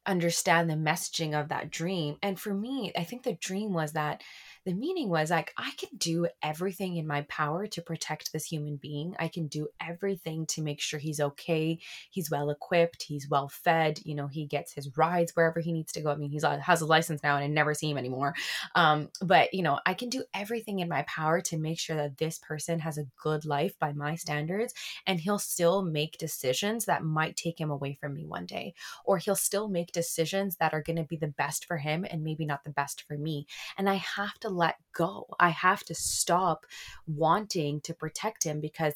understand 0.05 0.68
the 0.68 0.74
messaging 0.74 1.38
of 1.38 1.48
that 1.48 1.70
dream. 1.70 2.16
And 2.22 2.38
for 2.38 2.53
me, 2.53 2.92
I 2.94 3.05
think 3.05 3.22
the 3.22 3.38
dream 3.40 3.72
was 3.72 3.92
that 3.92 4.22
the 4.64 4.75
meaning 4.75 5.09
was 5.09 5.31
like 5.31 5.53
I 5.57 5.73
can 5.79 5.97
do 5.97 6.29
everything 6.42 6.97
in 6.97 7.07
my 7.07 7.23
power 7.23 7.66
to 7.66 7.83
protect 7.83 8.33
this 8.33 8.44
human 8.44 8.77
being. 8.77 9.14
I 9.18 9.29
can 9.29 9.47
do 9.47 9.68
everything 9.81 10.47
to 10.47 10.62
make 10.62 10.81
sure 10.81 10.99
he's 10.99 11.21
okay, 11.21 11.79
he's 12.11 12.31
well 12.31 12.51
equipped, 12.51 13.03
he's 13.03 13.29
well 13.29 13.49
fed, 13.49 14.01
you 14.05 14.14
know, 14.14 14.27
he 14.27 14.47
gets 14.47 14.73
his 14.73 14.97
rides 14.97 15.33
wherever 15.35 15.61
he 15.61 15.73
needs 15.73 15.92
to 15.92 16.01
go. 16.01 16.11
I 16.11 16.16
mean, 16.16 16.31
he's 16.31 16.44
uh, 16.44 16.59
has 16.59 16.81
a 16.81 16.87
license 16.87 17.23
now 17.23 17.37
and 17.37 17.44
I 17.44 17.49
never 17.49 17.75
see 17.75 17.90
him 17.90 17.99
anymore. 17.99 18.35
Um, 18.75 19.09
but 19.23 19.55
you 19.55 19.62
know, 19.62 19.79
I 19.87 19.94
can 19.94 20.09
do 20.09 20.25
everything 20.35 20.81
in 20.81 20.88
my 20.88 21.03
power 21.03 21.40
to 21.42 21.59
make 21.59 21.79
sure 21.79 21.97
that 21.97 22.18
this 22.18 22.38
person 22.38 22.81
has 22.81 22.99
a 22.99 23.07
good 23.23 23.44
life 23.44 23.79
by 23.79 23.92
my 23.92 24.14
standards 24.14 24.75
and 25.07 25.21
he'll 25.21 25.38
still 25.38 25.83
make 25.83 26.18
decisions 26.18 26.85
that 26.85 27.05
might 27.05 27.37
take 27.37 27.61
him 27.61 27.71
away 27.71 27.94
from 27.94 28.14
me 28.14 28.27
one 28.27 28.47
day 28.47 28.75
or 29.05 29.18
he'll 29.18 29.35
still 29.37 29.68
make 29.68 29.92
decisions 29.92 30.57
that 30.57 30.75
are 30.75 30.83
going 30.83 30.97
to 30.97 31.05
be 31.05 31.16
the 31.16 31.29
best 31.29 31.64
for 31.64 31.79
him 31.79 32.05
and 32.09 32.23
maybe 32.23 32.44
not 32.44 32.64
the 32.64 32.71
best 32.71 33.05
for 33.07 33.16
me 33.16 33.47
and 33.77 33.88
i 33.88 33.94
have 33.94 34.38
to 34.38 34.47
let 34.48 34.76
go 34.92 35.26
i 35.38 35.48
have 35.48 35.84
to 35.84 35.94
stop 35.94 36.66
wanting 37.06 37.80
to 37.80 37.94
protect 37.94 38.44
him 38.44 38.61
because 38.61 38.94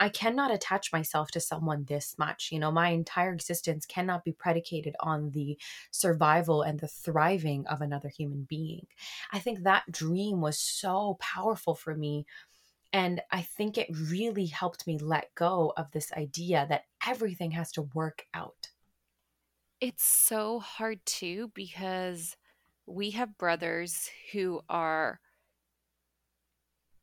I 0.00 0.08
cannot 0.08 0.52
attach 0.52 0.92
myself 0.92 1.30
to 1.30 1.40
someone 1.40 1.84
this 1.84 2.18
much. 2.18 2.50
You 2.50 2.58
know, 2.58 2.72
my 2.72 2.88
entire 2.88 3.32
existence 3.32 3.86
cannot 3.86 4.24
be 4.24 4.32
predicated 4.32 4.96
on 4.98 5.30
the 5.30 5.56
survival 5.92 6.62
and 6.62 6.80
the 6.80 6.88
thriving 6.88 7.64
of 7.68 7.80
another 7.80 8.08
human 8.08 8.42
being. 8.42 8.88
I 9.32 9.38
think 9.38 9.62
that 9.62 9.84
dream 9.90 10.40
was 10.40 10.58
so 10.58 11.16
powerful 11.20 11.76
for 11.76 11.94
me 11.94 12.26
and 12.94 13.20
I 13.32 13.42
think 13.42 13.76
it 13.76 13.88
really 13.90 14.46
helped 14.46 14.86
me 14.86 14.98
let 14.98 15.34
go 15.34 15.72
of 15.76 15.90
this 15.90 16.12
idea 16.12 16.64
that 16.68 16.84
everything 17.04 17.50
has 17.50 17.72
to 17.72 17.82
work 17.82 18.24
out. 18.32 18.68
It's 19.80 20.04
so 20.04 20.60
hard 20.60 21.04
too 21.04 21.50
because 21.54 22.36
we 22.86 23.10
have 23.10 23.38
brothers 23.38 24.10
who 24.32 24.60
are 24.68 25.20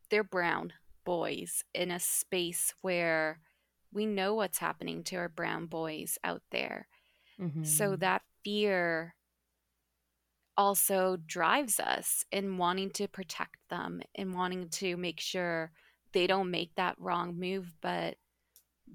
they're 0.10 0.24
brown 0.24 0.74
boys 1.06 1.64
in 1.74 1.90
a 1.90 2.00
space 2.00 2.74
where 2.82 3.40
we 3.94 4.06
know 4.06 4.36
what's 4.36 4.60
happening 4.60 5.04
to 5.04 5.16
our 5.16 5.30
brown 5.30 5.66
boys 5.66 6.18
out 6.24 6.42
there. 6.52 6.88
Mm-hmm. 7.40 7.64
So 7.64 7.96
that 7.96 8.22
fear 8.44 9.16
also 10.58 11.18
drives 11.26 11.80
us 11.80 12.26
in 12.32 12.58
wanting 12.58 12.92
to 12.92 13.08
protect 13.08 13.58
them 13.70 14.02
and 14.16 14.36
wanting 14.36 14.70
to 14.70 14.98
make 14.98 15.20
sure 15.20 15.72
they 16.14 16.28
don't 16.28 16.52
make 16.52 16.76
that 16.76 16.96
wrong 17.00 17.40
move, 17.40 17.74
but 17.82 18.16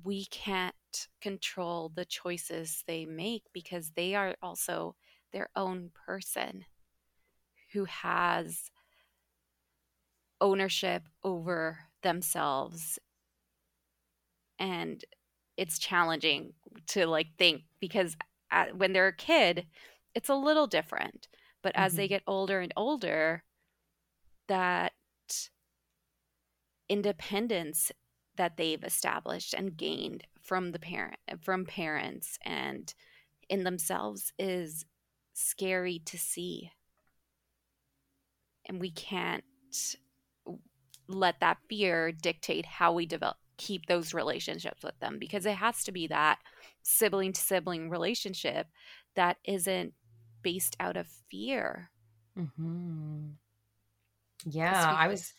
we 0.05 0.27
can't 0.27 0.75
control 1.21 1.91
the 1.95 2.05
choices 2.05 2.85
they 2.87 3.07
make 3.07 3.45
because 3.53 3.91
they 3.97 4.15
are 4.15 4.37
also 4.43 4.95
their 5.33 5.49
own 5.57 5.91
person 6.07 6.65
who 7.77 7.85
has 7.85 8.71
ownership 10.41 11.03
over 11.23 11.79
themselves. 12.03 12.99
And 14.59 15.05
it's 15.59 15.79
challenging 15.79 16.55
to 16.89 17.07
like 17.07 17.29
think 17.37 17.65
because 17.81 18.17
at, 18.51 18.77
when 18.79 18.95
they're 18.95 19.09
a 19.09 19.17
kid 19.17 19.67
it's 20.15 20.31
a 20.31 20.35
little 20.35 20.67
different. 20.67 21.29
But 21.63 21.73
as 21.75 21.93
mm-hmm. 21.93 21.97
they 21.99 22.09
get 22.09 22.23
older 22.27 22.61
and 22.61 22.73
older 22.79 23.43
that 24.49 24.93
independence 26.89 27.93
that 28.37 28.57
they've 28.57 28.83
established 28.83 29.53
and 29.53 29.77
gained 29.77 30.25
from 30.41 30.73
the 30.73 30.79
parent 30.79 31.17
from 31.41 31.67
parents 31.67 32.39
and 32.43 32.95
in 33.51 33.65
themselves 33.65 34.33
is 34.39 34.87
scary 35.35 36.01
to 36.07 36.17
see 36.17 36.71
and 38.67 38.81
we 38.81 38.91
can't 38.91 39.45
let 41.09 41.41
that 41.41 41.59
fear 41.69 42.13
dictate 42.13 42.67
how 42.67 42.93
we 42.93 43.07
develop 43.07 43.37
keep 43.59 43.87
those 43.87 44.13
relationships 44.13 44.83
with 44.83 44.99
them 45.01 45.19
because 45.19 45.47
it 45.47 45.55
has 45.55 45.83
to 45.85 45.93
be 45.93 46.07
that 46.07 46.39
sibling 46.83 47.33
to 47.33 47.41
sibling 47.41 47.89
relationship 47.89 48.67
that 49.15 49.39
isn't 49.45 49.95
based 50.43 50.77
out 50.79 50.97
of 50.97 51.07
fear 51.31 51.91
mm-hmm. 52.39 53.29
yeah 54.45 54.95
i 54.99 55.09
was 55.09 55.33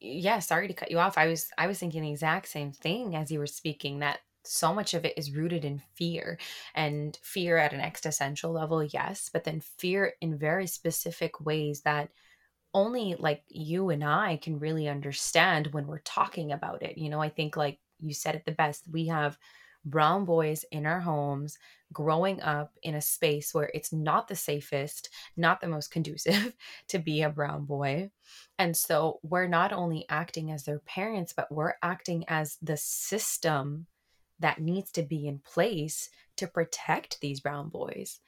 yeah 0.00 0.38
sorry 0.38 0.68
to 0.68 0.74
cut 0.74 0.90
you 0.90 0.98
off 0.98 1.16
i 1.16 1.26
was 1.26 1.48
i 1.56 1.66
was 1.66 1.78
thinking 1.78 2.02
the 2.02 2.10
exact 2.10 2.48
same 2.48 2.72
thing 2.72 3.16
as 3.16 3.30
you 3.30 3.38
were 3.38 3.46
speaking 3.46 4.00
that 4.00 4.20
so 4.44 4.72
much 4.72 4.94
of 4.94 5.04
it 5.04 5.14
is 5.16 5.32
rooted 5.32 5.64
in 5.64 5.80
fear 5.94 6.38
and 6.74 7.18
fear 7.22 7.56
at 7.56 7.72
an 7.72 7.80
existential 7.80 8.52
level 8.52 8.84
yes 8.84 9.30
but 9.32 9.44
then 9.44 9.60
fear 9.60 10.12
in 10.20 10.38
very 10.38 10.66
specific 10.66 11.40
ways 11.40 11.80
that 11.80 12.10
only 12.76 13.16
like 13.18 13.42
you 13.48 13.90
and 13.90 14.04
i 14.04 14.36
can 14.36 14.58
really 14.58 14.86
understand 14.88 15.68
when 15.68 15.86
we're 15.86 15.98
talking 16.00 16.52
about 16.52 16.82
it 16.82 16.98
you 16.98 17.08
know 17.08 17.20
i 17.20 17.28
think 17.28 17.56
like 17.56 17.78
you 18.00 18.12
said 18.12 18.34
it 18.34 18.44
the 18.44 18.52
best 18.52 18.84
we 18.92 19.06
have 19.06 19.38
brown 19.86 20.24
boys 20.24 20.64
in 20.72 20.84
our 20.84 21.00
homes 21.00 21.58
growing 21.92 22.40
up 22.42 22.72
in 22.82 22.96
a 22.96 23.00
space 23.00 23.54
where 23.54 23.70
it's 23.72 23.92
not 23.92 24.28
the 24.28 24.34
safest, 24.34 25.08
not 25.36 25.60
the 25.60 25.68
most 25.68 25.90
conducive 25.90 26.54
to 26.88 26.98
be 26.98 27.22
a 27.22 27.30
brown 27.30 27.64
boy. 27.64 28.10
And 28.58 28.76
so 28.76 29.20
we're 29.22 29.46
not 29.46 29.72
only 29.72 30.04
acting 30.08 30.50
as 30.50 30.64
their 30.64 30.80
parents, 30.80 31.32
but 31.34 31.50
we're 31.50 31.74
acting 31.82 32.24
as 32.28 32.58
the 32.60 32.76
system 32.76 33.86
that 34.40 34.60
needs 34.60 34.90
to 34.92 35.02
be 35.02 35.26
in 35.26 35.38
place 35.38 36.10
to 36.36 36.46
protect 36.46 37.20
these 37.20 37.40
brown 37.40 37.68
boys. 37.68 38.20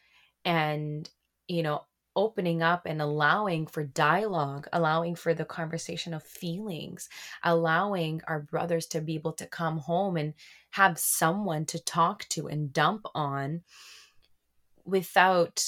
And, 0.44 1.08
you 1.48 1.62
know, 1.62 1.82
opening 2.18 2.64
up 2.64 2.82
and 2.84 3.00
allowing 3.00 3.64
for 3.64 3.84
dialogue, 3.84 4.66
allowing 4.72 5.14
for 5.14 5.34
the 5.34 5.44
conversation 5.44 6.12
of 6.12 6.22
feelings, 6.24 7.08
allowing 7.44 8.20
our 8.26 8.40
brothers 8.40 8.86
to 8.86 9.00
be 9.00 9.14
able 9.14 9.32
to 9.32 9.46
come 9.46 9.78
home 9.78 10.16
and 10.16 10.34
have 10.70 10.98
someone 10.98 11.64
to 11.64 11.78
talk 11.78 12.26
to 12.28 12.48
and 12.48 12.72
dump 12.72 13.06
on 13.14 13.62
without 14.84 15.64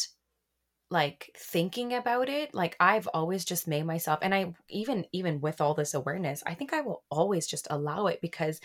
like 0.91 1.31
thinking 1.39 1.95
about 1.95 2.29
it. 2.29 2.53
Like 2.53 2.77
i've 2.81 3.07
always 3.15 3.45
just 3.45 3.69
made 3.69 3.85
myself 3.85 4.19
and 4.21 4.35
i 4.35 4.53
even 4.69 5.07
even 5.13 5.41
with 5.41 5.61
all 5.61 5.75
this 5.75 5.95
awareness 5.95 6.43
i 6.47 6.55
think 6.55 6.73
i 6.73 6.81
will 6.81 7.05
always 7.11 7.47
just 7.47 7.69
allow 7.71 8.09
it 8.09 8.21
because 8.21 8.61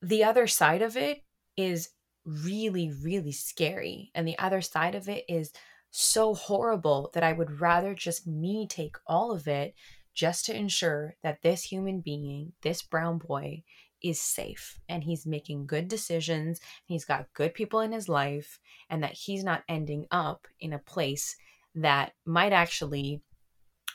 the 0.00 0.24
other 0.24 0.46
side 0.46 0.80
of 0.80 0.96
it 0.96 1.22
is 1.56 1.90
really 2.24 2.90
really 3.02 3.32
scary 3.32 4.10
and 4.14 4.26
the 4.26 4.38
other 4.38 4.62
side 4.62 4.94
of 4.94 5.08
it 5.08 5.24
is 5.28 5.52
so 5.90 6.34
horrible 6.34 7.10
that 7.14 7.22
I 7.22 7.32
would 7.32 7.60
rather 7.60 7.94
just 7.94 8.26
me 8.26 8.66
take 8.68 8.96
all 9.06 9.32
of 9.32 9.48
it 9.48 9.74
just 10.14 10.46
to 10.46 10.56
ensure 10.56 11.14
that 11.22 11.42
this 11.42 11.64
human 11.64 12.00
being, 12.00 12.52
this 12.62 12.82
brown 12.82 13.18
boy, 13.18 13.62
is 14.02 14.20
safe 14.20 14.78
and 14.88 15.02
he's 15.02 15.26
making 15.26 15.66
good 15.66 15.88
decisions. 15.88 16.60
He's 16.84 17.04
got 17.04 17.32
good 17.34 17.54
people 17.54 17.80
in 17.80 17.92
his 17.92 18.08
life, 18.08 18.58
and 18.88 19.02
that 19.02 19.12
he's 19.12 19.44
not 19.44 19.64
ending 19.68 20.06
up 20.10 20.46
in 20.60 20.72
a 20.72 20.78
place 20.78 21.36
that 21.74 22.12
might 22.24 22.52
actually 22.52 23.22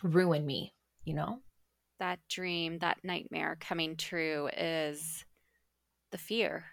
ruin 0.01 0.45
me, 0.45 0.73
you 1.03 1.13
know? 1.13 1.39
That 1.99 2.19
dream, 2.29 2.79
that 2.79 2.97
nightmare 3.03 3.58
coming 3.60 3.95
true 3.95 4.49
is 4.58 5.23
the 6.12 6.17
fear 6.17 6.65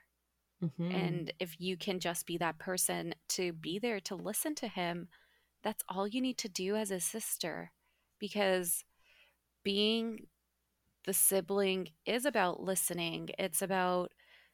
Mm-hmm. 0.63 0.95
And 0.95 1.33
if 1.39 1.61
you 1.61 1.77
can 1.77 2.01
just 2.01 2.27
be 2.27 2.37
that 2.39 2.59
person 2.59 3.15
to 3.31 3.53
be 3.53 3.79
there 3.79 4.01
to 4.01 4.15
listen 4.15 4.55
to 4.57 4.69
him, 4.69 5.09
that's 5.63 5.85
all 5.89 6.07
you 6.07 6.21
need 6.21 6.39
to 6.39 6.49
do 6.49 6.77
as 6.77 6.91
a 6.91 7.01
sister. 7.01 7.73
Because 8.19 8.85
being 9.63 10.27
the 11.05 11.15
sibling 11.15 11.89
is 12.05 12.25
about 12.25 12.63
listening, 12.63 13.31
it's 13.39 13.63
about 13.63 14.13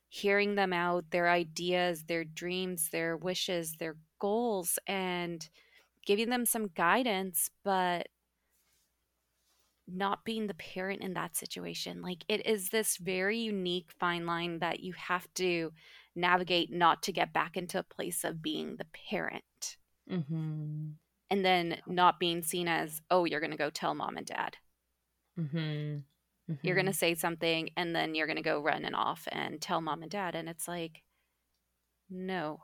hearing 0.09 0.55
them 0.55 0.73
out, 0.73 1.11
their 1.11 1.29
ideas, 1.29 2.05
their 2.05 2.25
dreams, 2.25 2.91
their 2.91 3.17
wishes, 3.17 3.75
their 3.79 3.97
goals, 4.21 4.79
and 4.87 5.49
giving 6.07 6.31
them 6.31 6.47
some 6.47 6.69
guidance, 6.69 7.51
but 7.65 8.07
not 9.89 10.25
being 10.25 10.47
the 10.47 10.55
parent 10.55 11.03
in 11.03 11.15
that 11.15 11.37
situation. 11.37 12.03
Like 12.03 12.25
it 12.29 12.47
is 12.47 12.69
this 12.69 12.97
very 12.97 13.39
unique 13.39 13.91
fine 13.99 14.27
line 14.27 14.59
that 14.59 14.81
you 14.81 14.93
have 14.95 15.27
to 15.35 15.73
navigate 16.15 16.73
not 16.73 17.03
to 17.05 17.13
get 17.13 17.33
back 17.33 17.57
into 17.57 17.79
a 17.79 17.85
place 17.85 18.25
of 18.25 18.43
being 18.43 18.77
the 18.77 18.87
parent. 19.11 19.77
Mm-hmm. 20.11 20.89
And 21.29 21.45
then 21.45 21.79
not 21.87 22.21
being 22.21 22.43
seen 22.43 22.69
as, 22.69 23.03
oh, 23.11 23.25
you're 23.25 23.41
going 23.41 23.51
to 23.51 23.57
go 23.57 23.71
tell 23.71 23.95
mom 23.95 24.17
and 24.17 24.27
dad. 24.27 24.57
Mm-hmm. 25.39 25.59
Mm-hmm. 25.59 26.55
You're 26.63 26.77
going 26.77 26.87
to 26.87 26.93
say 26.93 27.15
something 27.15 27.71
and 27.77 27.95
then 27.95 28.15
you're 28.15 28.29
going 28.29 28.37
to 28.37 28.43
go 28.43 28.61
run 28.61 28.85
and 28.85 28.95
off 28.95 29.27
and 29.33 29.61
tell 29.61 29.81
mom 29.81 30.03
and 30.03 30.11
dad. 30.11 30.35
And 30.37 30.49
it's 30.49 30.69
like, 30.69 31.03
no, 32.09 32.61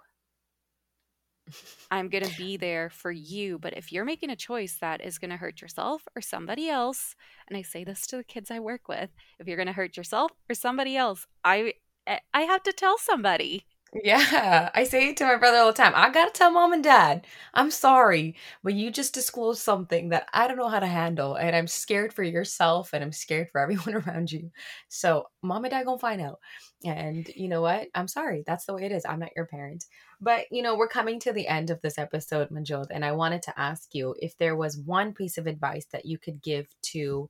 I'm 1.91 2.09
going 2.09 2.25
to 2.25 2.37
be 2.37 2.57
there 2.57 2.91
for 2.91 3.11
you. 3.11 3.59
But 3.59 3.77
if 3.77 3.93
you're 3.93 4.05
making 4.05 4.31
a 4.31 4.37
choice 4.37 4.79
that 4.81 5.05
is 5.05 5.19
going 5.19 5.31
to 5.31 5.37
hurt 5.37 5.61
yourself 5.61 6.07
or 6.17 6.23
somebody 6.23 6.69
else, 6.69 7.15
and 7.49 7.57
I 7.57 7.63
say 7.63 7.85
this 7.85 8.07
to 8.09 8.17
the 8.17 8.25
kids 8.25 8.51
I 8.51 8.61
work 8.61 8.89
with, 8.89 9.11
if 9.39 9.47
you're 9.47 9.57
going 9.57 9.67
to 9.67 9.73
hurt 9.73 9.97
yourself 9.97 10.33
or 10.49 10.55
somebody 10.55 10.97
else, 10.97 11.27
I 11.45 11.75
eh, 12.07 12.19
I 12.33 12.43
have 12.43 12.63
to 12.65 12.73
tell 12.73 12.99
somebody. 12.99 13.67
Yeah, 13.95 14.71
I 14.75 14.85
say 14.85 15.11
it 15.11 15.19
to 15.19 15.25
my 15.27 15.37
brother 15.37 15.59
all 15.59 15.67
the 15.67 15.73
time. 15.75 15.93
I 15.95 16.09
gotta 16.11 16.31
tell 16.31 16.51
mom 16.51 16.73
and 16.73 16.83
dad, 16.83 17.27
I'm 17.53 17.71
sorry, 17.71 18.37
but 18.63 18.73
you 18.73 18.91
just 18.91 19.13
disclosed 19.13 19.61
something 19.61 20.09
that 20.09 20.29
I 20.33 20.49
don't 20.49 20.57
know 20.57 20.69
how 20.69 20.81
to 20.81 20.87
handle, 20.87 21.35
and 21.35 21.55
I'm 21.55 21.67
scared 21.67 22.11
for 22.15 22.23
yourself, 22.23 22.95
and 22.95 23.05
I'm 23.05 23.13
scared 23.13 23.51
for 23.51 23.61
everyone 23.61 23.95
around 23.95 24.33
you. 24.33 24.51
So, 24.89 25.27
mom 25.43 25.65
and 25.65 25.73
dad 25.73 25.85
gonna 25.85 25.99
find 25.99 26.23
out. 26.23 26.39
And 26.87 27.29
you 27.37 27.49
know 27.49 27.61
what? 27.61 27.89
I'm 27.95 28.09
sorry. 28.09 28.43
That's 28.47 28.65
the 28.65 28.73
way 28.75 28.85
it 28.85 28.93
is. 28.93 29.05
I'm 29.07 29.21
not 29.21 29.37
your 29.37 29.45
parent. 29.47 29.85
But 30.23 30.47
you 30.51 30.63
know, 30.63 30.75
we're 30.75 30.89
coming 30.89 31.21
to 31.21 31.33
the 31.35 31.47
end 31.47 31.69
of 31.69 31.83
this 31.83 31.99
episode, 31.99 32.49
Manjot, 32.49 32.87
and 32.91 33.05
I 33.05 33.13
wanted 33.13 33.43
to 33.43 33.61
ask 33.61 33.95
you 33.95 34.15
if 34.21 34.39
there 34.39 34.57
was 34.57 34.79
one 34.79 35.13
piece 35.13 35.37
of 35.37 35.47
advice 35.47 35.85
that 35.93 36.07
you 36.07 36.17
could 36.19 36.41
give 36.41 36.67
to 36.93 37.29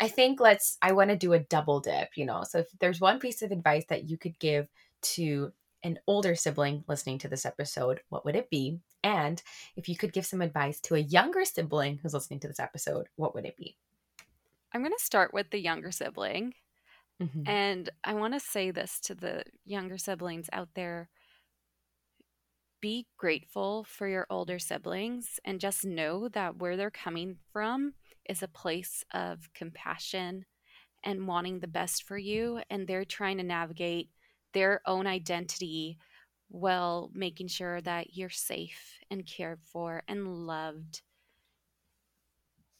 I 0.00 0.08
think 0.08 0.40
let's 0.40 0.78
I 0.82 0.92
want 0.92 1.10
to 1.10 1.16
do 1.16 1.32
a 1.34 1.38
double 1.40 1.80
dip, 1.80 2.10
you 2.16 2.24
know. 2.24 2.44
So 2.44 2.58
if 2.60 2.68
there's 2.80 3.00
one 3.00 3.18
piece 3.18 3.42
of 3.42 3.50
advice 3.52 3.84
that 3.88 4.08
you 4.08 4.16
could 4.16 4.38
give 4.38 4.68
to 5.02 5.52
an 5.82 5.98
older 6.06 6.34
sibling 6.34 6.84
listening 6.88 7.18
to 7.18 7.28
this 7.28 7.46
episode, 7.46 8.00
what 8.08 8.24
would 8.24 8.36
it 8.36 8.50
be? 8.50 8.80
And 9.02 9.42
if 9.76 9.88
you 9.88 9.96
could 9.96 10.12
give 10.12 10.26
some 10.26 10.42
advice 10.42 10.80
to 10.82 10.94
a 10.94 11.00
younger 11.00 11.44
sibling 11.44 11.98
who's 11.98 12.14
listening 12.14 12.40
to 12.40 12.48
this 12.48 12.60
episode, 12.60 13.06
what 13.16 13.34
would 13.34 13.46
it 13.46 13.56
be? 13.56 13.76
I'm 14.72 14.82
going 14.82 14.92
to 14.96 15.04
start 15.04 15.32
with 15.32 15.50
the 15.50 15.60
younger 15.60 15.90
sibling. 15.90 16.54
Mm-hmm. 17.22 17.42
And 17.46 17.90
I 18.04 18.14
want 18.14 18.34
to 18.34 18.40
say 18.40 18.70
this 18.70 19.00
to 19.00 19.14
the 19.14 19.44
younger 19.64 19.98
siblings 19.98 20.48
out 20.52 20.68
there 20.74 21.08
be 22.80 23.06
grateful 23.18 23.84
for 23.84 24.08
your 24.08 24.26
older 24.30 24.58
siblings 24.58 25.38
and 25.44 25.60
just 25.60 25.84
know 25.84 26.28
that 26.28 26.56
where 26.56 26.76
they're 26.76 26.90
coming 26.90 27.36
from 27.52 27.92
is 28.28 28.42
a 28.42 28.48
place 28.48 29.04
of 29.12 29.50
compassion 29.54 30.46
and 31.04 31.26
wanting 31.26 31.60
the 31.60 31.68
best 31.68 32.04
for 32.04 32.16
you. 32.16 32.60
And 32.70 32.86
they're 32.86 33.04
trying 33.04 33.38
to 33.38 33.42
navigate 33.42 34.08
their 34.52 34.80
own 34.86 35.06
identity 35.06 35.98
while 36.48 37.10
making 37.14 37.46
sure 37.46 37.80
that 37.80 38.16
you're 38.16 38.28
safe 38.28 38.98
and 39.10 39.26
cared 39.26 39.60
for 39.62 40.02
and 40.08 40.46
loved. 40.46 41.02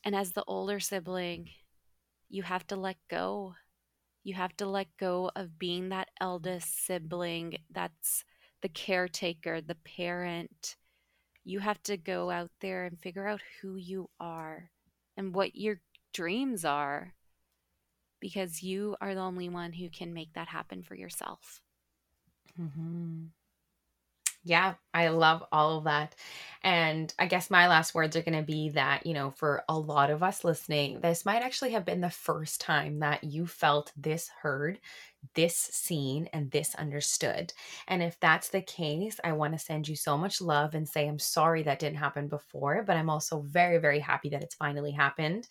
And 0.05 0.15
as 0.15 0.33
the 0.33 0.45
older 0.47 0.81
sibling, 0.81 1.51
you 2.29 2.43
have 2.43 2.67
to 2.69 2.77
let 2.77 2.97
go. 3.09 3.55
You 4.25 4.35
have 4.35 4.57
to 4.57 4.67
let 4.67 4.97
go 4.99 5.31
of 5.37 5.59
being 5.59 5.89
that 5.89 6.09
eldest 6.21 6.85
sibling 6.85 7.59
that's 7.71 8.25
the 8.63 8.69
caretaker, 8.69 9.61
the 9.61 9.77
parent. 9.77 10.77
You 11.45 11.61
have 11.61 11.83
to 11.85 11.97
go 11.97 12.31
out 12.31 12.51
there 12.61 12.85
and 12.85 12.99
figure 12.99 13.27
out 13.27 13.41
who 13.61 13.77
you 13.77 14.11
are 14.19 14.71
and 15.17 15.35
what 15.35 15.57
your 15.57 15.81
dreams 16.13 16.65
are 16.65 17.15
because 18.21 18.63
you 18.63 18.97
are 19.01 19.15
the 19.15 19.21
only 19.21 19.49
one 19.49 19.73
who 19.73 19.89
can 19.89 20.13
make 20.13 20.33
that 20.35 20.49
happen 20.49 20.83
for 20.83 20.95
yourself. 20.95 21.61
Mm-hmm. 22.61 23.27
Yeah, 24.43 24.75
I 24.95 25.09
love 25.09 25.45
all 25.53 25.79
of 25.79 25.85
that. 25.85 26.15
And 26.63 27.13
I 27.19 27.27
guess 27.27 27.51
my 27.51 27.69
last 27.69 27.95
words 27.95 28.17
are 28.17 28.23
going 28.23 28.39
to 28.39 28.43
be 28.43 28.71
that, 28.71 29.05
you 29.05 29.13
know, 29.13 29.33
for 29.33 29.65
a 29.69 29.79
lot 29.79 30.09
of 30.11 30.23
us 30.23 30.45
listening, 30.45 31.01
this 31.01 31.27
might 31.27 31.43
actually 31.43 31.73
have 31.73 31.85
been 31.85 32.01
the 32.01 32.09
first 32.09 32.59
time 32.59 33.01
that 33.01 33.23
you 33.23 33.47
felt 33.47 33.93
this 33.99 34.31
heard, 34.41 34.81
this 35.35 35.57
seen, 35.57 36.31
and 36.33 36.51
this 36.51 36.75
understood. 36.77 37.53
And 37.87 38.03
if 38.03 38.19
that's 38.19 38.49
the 38.49 38.63
case, 38.63 39.21
I 39.23 39.33
want 39.33 39.53
to 39.53 39.59
send 39.59 39.87
you 39.87 39.97
so 39.97 40.17
much 40.17 40.41
love 40.41 40.75
and 40.75 40.89
say, 40.89 41.07
I'm 41.07 41.19
sorry 41.19 41.63
that 41.65 41.79
didn't 41.79 41.99
happen 41.99 42.27
before, 42.27 42.83
but 42.83 42.97
I'm 42.97 43.11
also 43.11 43.43
very, 43.43 43.77
very 43.77 43.99
happy 44.01 44.31
that 44.31 44.43
it's 44.43 44.55
finally 44.55 44.93
happened 44.93 45.49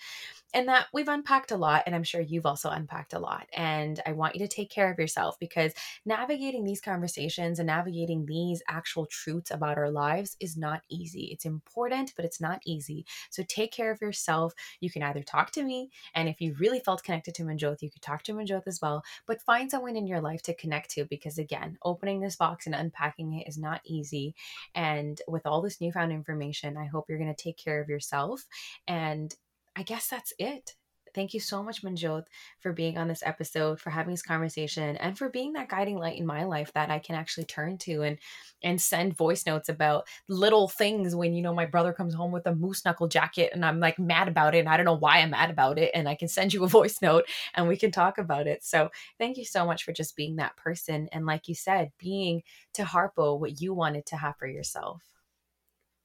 and 0.54 0.68
that 0.68 0.88
we've 0.93 1.08
unpacked 1.08 1.52
a 1.52 1.58
lot 1.58 1.84
and 1.86 1.95
i'm 1.95 2.04
sure 2.04 2.22
you've 2.22 2.45
also 2.45 2.70
unpacked 2.70 3.14
a 3.14 3.20
lot 3.20 3.47
and 3.54 4.02
i 4.06 4.12
want 4.12 4.36
you 4.36 4.39
to 4.39 4.47
take 4.47 4.70
care 4.70 4.91
of 4.91 5.00
yourself 5.00 5.38
because 5.39 5.74
navigating 6.06 6.64
these 6.64 6.82
conversations 6.82 7.60
and 7.60 7.68
navigating 7.68 8.26
these 8.26 8.62
actual 8.68 9.06
truths 9.06 9.52
about 9.52 9.78
our 9.78 9.89
lives 9.89 10.36
is 10.39 10.58
not 10.58 10.82
easy. 10.89 11.30
It's 11.32 11.45
important 11.45 12.14
but 12.16 12.26
it's 12.26 12.41
not 12.41 12.62
easy. 12.66 13.06
So 13.30 13.43
take 13.47 13.72
care 13.72 13.91
of 13.91 14.02
yourself. 14.02 14.54
You 14.80 14.89
can 14.89 15.04
either 15.04 15.24
talk 15.24 15.52
to 15.52 15.64
me 15.64 15.89
and 16.16 16.28
if 16.30 16.41
you 16.41 16.56
really 16.60 16.80
felt 16.80 17.04
connected 17.04 17.36
to 17.36 17.43
manjot 17.43 17.82
you 17.82 17.89
could 17.89 18.02
talk 18.02 18.24
to 18.24 18.34
manjot 18.34 18.64
as 18.68 18.80
well 18.82 19.04
but 19.28 19.41
find 19.41 19.70
someone 19.70 19.95
in 19.95 20.08
your 20.08 20.22
life 20.22 20.41
to 20.43 20.54
connect 20.54 20.89
to 20.91 21.06
because 21.06 21.38
again 21.38 21.78
opening 21.84 22.20
this 22.20 22.36
box 22.36 22.66
and 22.66 22.76
unpacking 22.76 23.34
it 23.34 23.47
is 23.47 23.58
not 23.58 23.82
easy 23.86 24.36
and 24.76 25.22
with 25.28 25.45
all 25.45 25.62
this 25.62 25.80
newfound 25.80 26.12
information 26.12 26.78
i 26.78 26.86
hope 26.86 27.06
you're 27.08 27.18
going 27.18 27.34
to 27.34 27.43
take 27.43 27.58
care 27.58 27.82
of 27.82 27.89
yourself 27.89 28.45
and 28.88 29.36
I 29.80 29.84
guess 29.84 30.07
that's 30.09 30.34
it. 30.38 30.75
Thank 31.15 31.34
you 31.34 31.39
so 31.39 31.63
much, 31.63 31.84
Manjot, 31.84 32.25
for 32.59 32.73
being 32.73 32.97
on 32.97 33.07
this 33.07 33.23
episode, 33.25 33.80
for 33.80 33.91
having 33.91 34.11
this 34.11 34.21
conversation, 34.21 34.97
and 34.97 35.17
for 35.17 35.30
being 35.30 35.53
that 35.53 35.69
guiding 35.69 35.95
light 35.95 36.19
in 36.19 36.25
my 36.25 36.43
life 36.43 36.73
that 36.73 36.91
I 36.91 36.99
can 36.99 37.15
actually 37.15 37.45
turn 37.45 37.77
to 37.80 38.01
and 38.01 38.17
and 38.61 38.82
send 38.82 39.15
voice 39.15 39.45
notes 39.45 39.69
about 39.69 40.05
little 40.27 40.67
things 40.67 41.15
when 41.15 41.34
you 41.34 41.41
know 41.41 41.53
my 41.53 41.65
brother 41.65 41.93
comes 41.93 42.13
home 42.13 42.34
with 42.34 42.45
a 42.45 42.53
moose 42.53 42.84
knuckle 42.84 43.07
jacket 43.07 43.51
and 43.53 43.63
I'm 43.65 43.80
like 43.80 43.97
mad 43.97 44.27
about 44.27 44.53
it 44.53 44.59
and 44.59 44.67
I 44.67 44.75
don't 44.75 44.86
know 44.86 44.97
why 44.97 45.19
I'm 45.19 45.30
mad 45.30 45.49
about 45.49 45.80
it 45.80 45.91
and 45.93 46.09
I 46.09 46.15
can 46.15 46.27
send 46.27 46.53
you 46.53 46.65
a 46.65 46.67
voice 46.80 47.01
note 47.01 47.23
and 47.55 47.69
we 47.69 47.77
can 47.77 47.89
talk 47.91 48.17
about 48.17 48.47
it. 48.47 48.65
So 48.65 48.89
thank 49.17 49.38
you 49.38 49.45
so 49.45 49.65
much 49.65 49.86
for 49.86 49.93
just 49.93 50.17
being 50.17 50.36
that 50.36 50.57
person 50.57 51.07
and 51.13 51.25
like 51.25 51.47
you 51.47 51.55
said, 51.55 51.93
being 51.97 52.43
to 52.73 52.84
Harpo 52.84 53.39
what 53.39 53.61
you 53.61 53.73
wanted 53.73 54.05
to 54.07 54.17
have 54.17 54.36
for 54.36 54.47
yourself. 54.47 55.01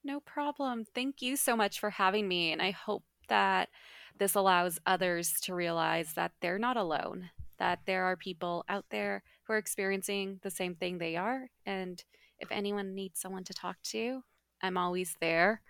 No 0.01 0.21
problem. 0.21 0.85
Thank 0.85 1.21
you 1.21 1.35
so 1.35 1.57
much 1.57 1.81
for 1.81 1.89
having 1.89 2.25
me 2.25 2.53
and 2.53 2.61
I 2.61 2.71
hope 2.71 3.03
that 3.27 3.69
this 4.17 4.35
allows 4.35 4.79
others 4.85 5.39
to 5.41 5.53
realize 5.53 6.13
that 6.13 6.31
they're 6.41 6.59
not 6.59 6.77
alone, 6.77 7.29
that 7.59 7.79
there 7.85 8.05
are 8.05 8.15
people 8.15 8.63
out 8.69 8.85
there 8.89 9.23
who 9.43 9.53
are 9.53 9.57
experiencing 9.57 10.39
the 10.41 10.49
same 10.49 10.75
thing 10.75 10.97
they 10.97 11.15
are. 11.15 11.49
And 11.65 12.03
if 12.39 12.51
anyone 12.51 12.95
needs 12.95 13.19
someone 13.19 13.43
to 13.45 13.53
talk 13.53 13.77
to, 13.83 14.23
I'm 14.61 14.77
always 14.77 15.17
there. 15.19 15.61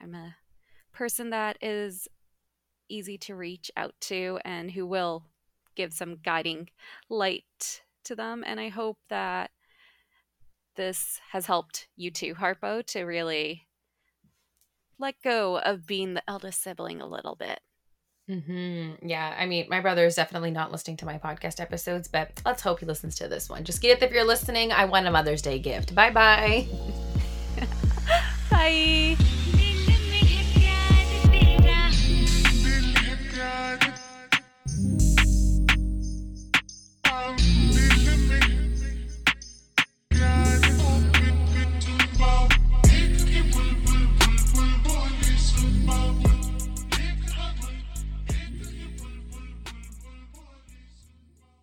I'm 0.00 0.14
a 0.14 0.36
person 0.92 1.30
that 1.30 1.58
is 1.60 2.08
easy 2.88 3.18
to 3.18 3.34
reach 3.34 3.70
out 3.76 3.94
to 4.00 4.38
and 4.44 4.70
who 4.70 4.86
will 4.86 5.24
give 5.74 5.92
some 5.92 6.18
guiding 6.24 6.70
light 7.08 7.82
to 8.04 8.14
them. 8.14 8.44
And 8.46 8.60
I 8.60 8.68
hope 8.68 8.98
that 9.08 9.50
this 10.76 11.20
has 11.32 11.46
helped 11.46 11.88
you 11.96 12.10
too, 12.10 12.34
Harpo, 12.34 12.84
to 12.86 13.02
really 13.02 13.65
let 14.98 15.14
go 15.22 15.58
of 15.58 15.86
being 15.86 16.14
the 16.14 16.22
eldest 16.28 16.62
sibling 16.62 17.00
a 17.00 17.06
little 17.06 17.36
bit. 17.36 17.60
Mm-hmm. 18.30 19.06
Yeah, 19.06 19.34
I 19.38 19.46
mean, 19.46 19.66
my 19.68 19.80
brother 19.80 20.04
is 20.04 20.16
definitely 20.16 20.50
not 20.50 20.72
listening 20.72 20.96
to 20.98 21.06
my 21.06 21.18
podcast 21.18 21.60
episodes, 21.60 22.08
but 22.08 22.42
let's 22.44 22.62
hope 22.62 22.80
he 22.80 22.86
listens 22.86 23.14
to 23.16 23.28
this 23.28 23.48
one. 23.48 23.64
Just 23.64 23.80
get 23.80 24.02
it 24.02 24.04
if 24.04 24.12
you're 24.12 24.24
listening. 24.24 24.72
I 24.72 24.86
want 24.86 25.06
a 25.06 25.10
Mother's 25.10 25.42
Day 25.42 25.58
gift. 25.58 25.94
Bye-bye. 25.94 26.66
Bye. 26.68 27.02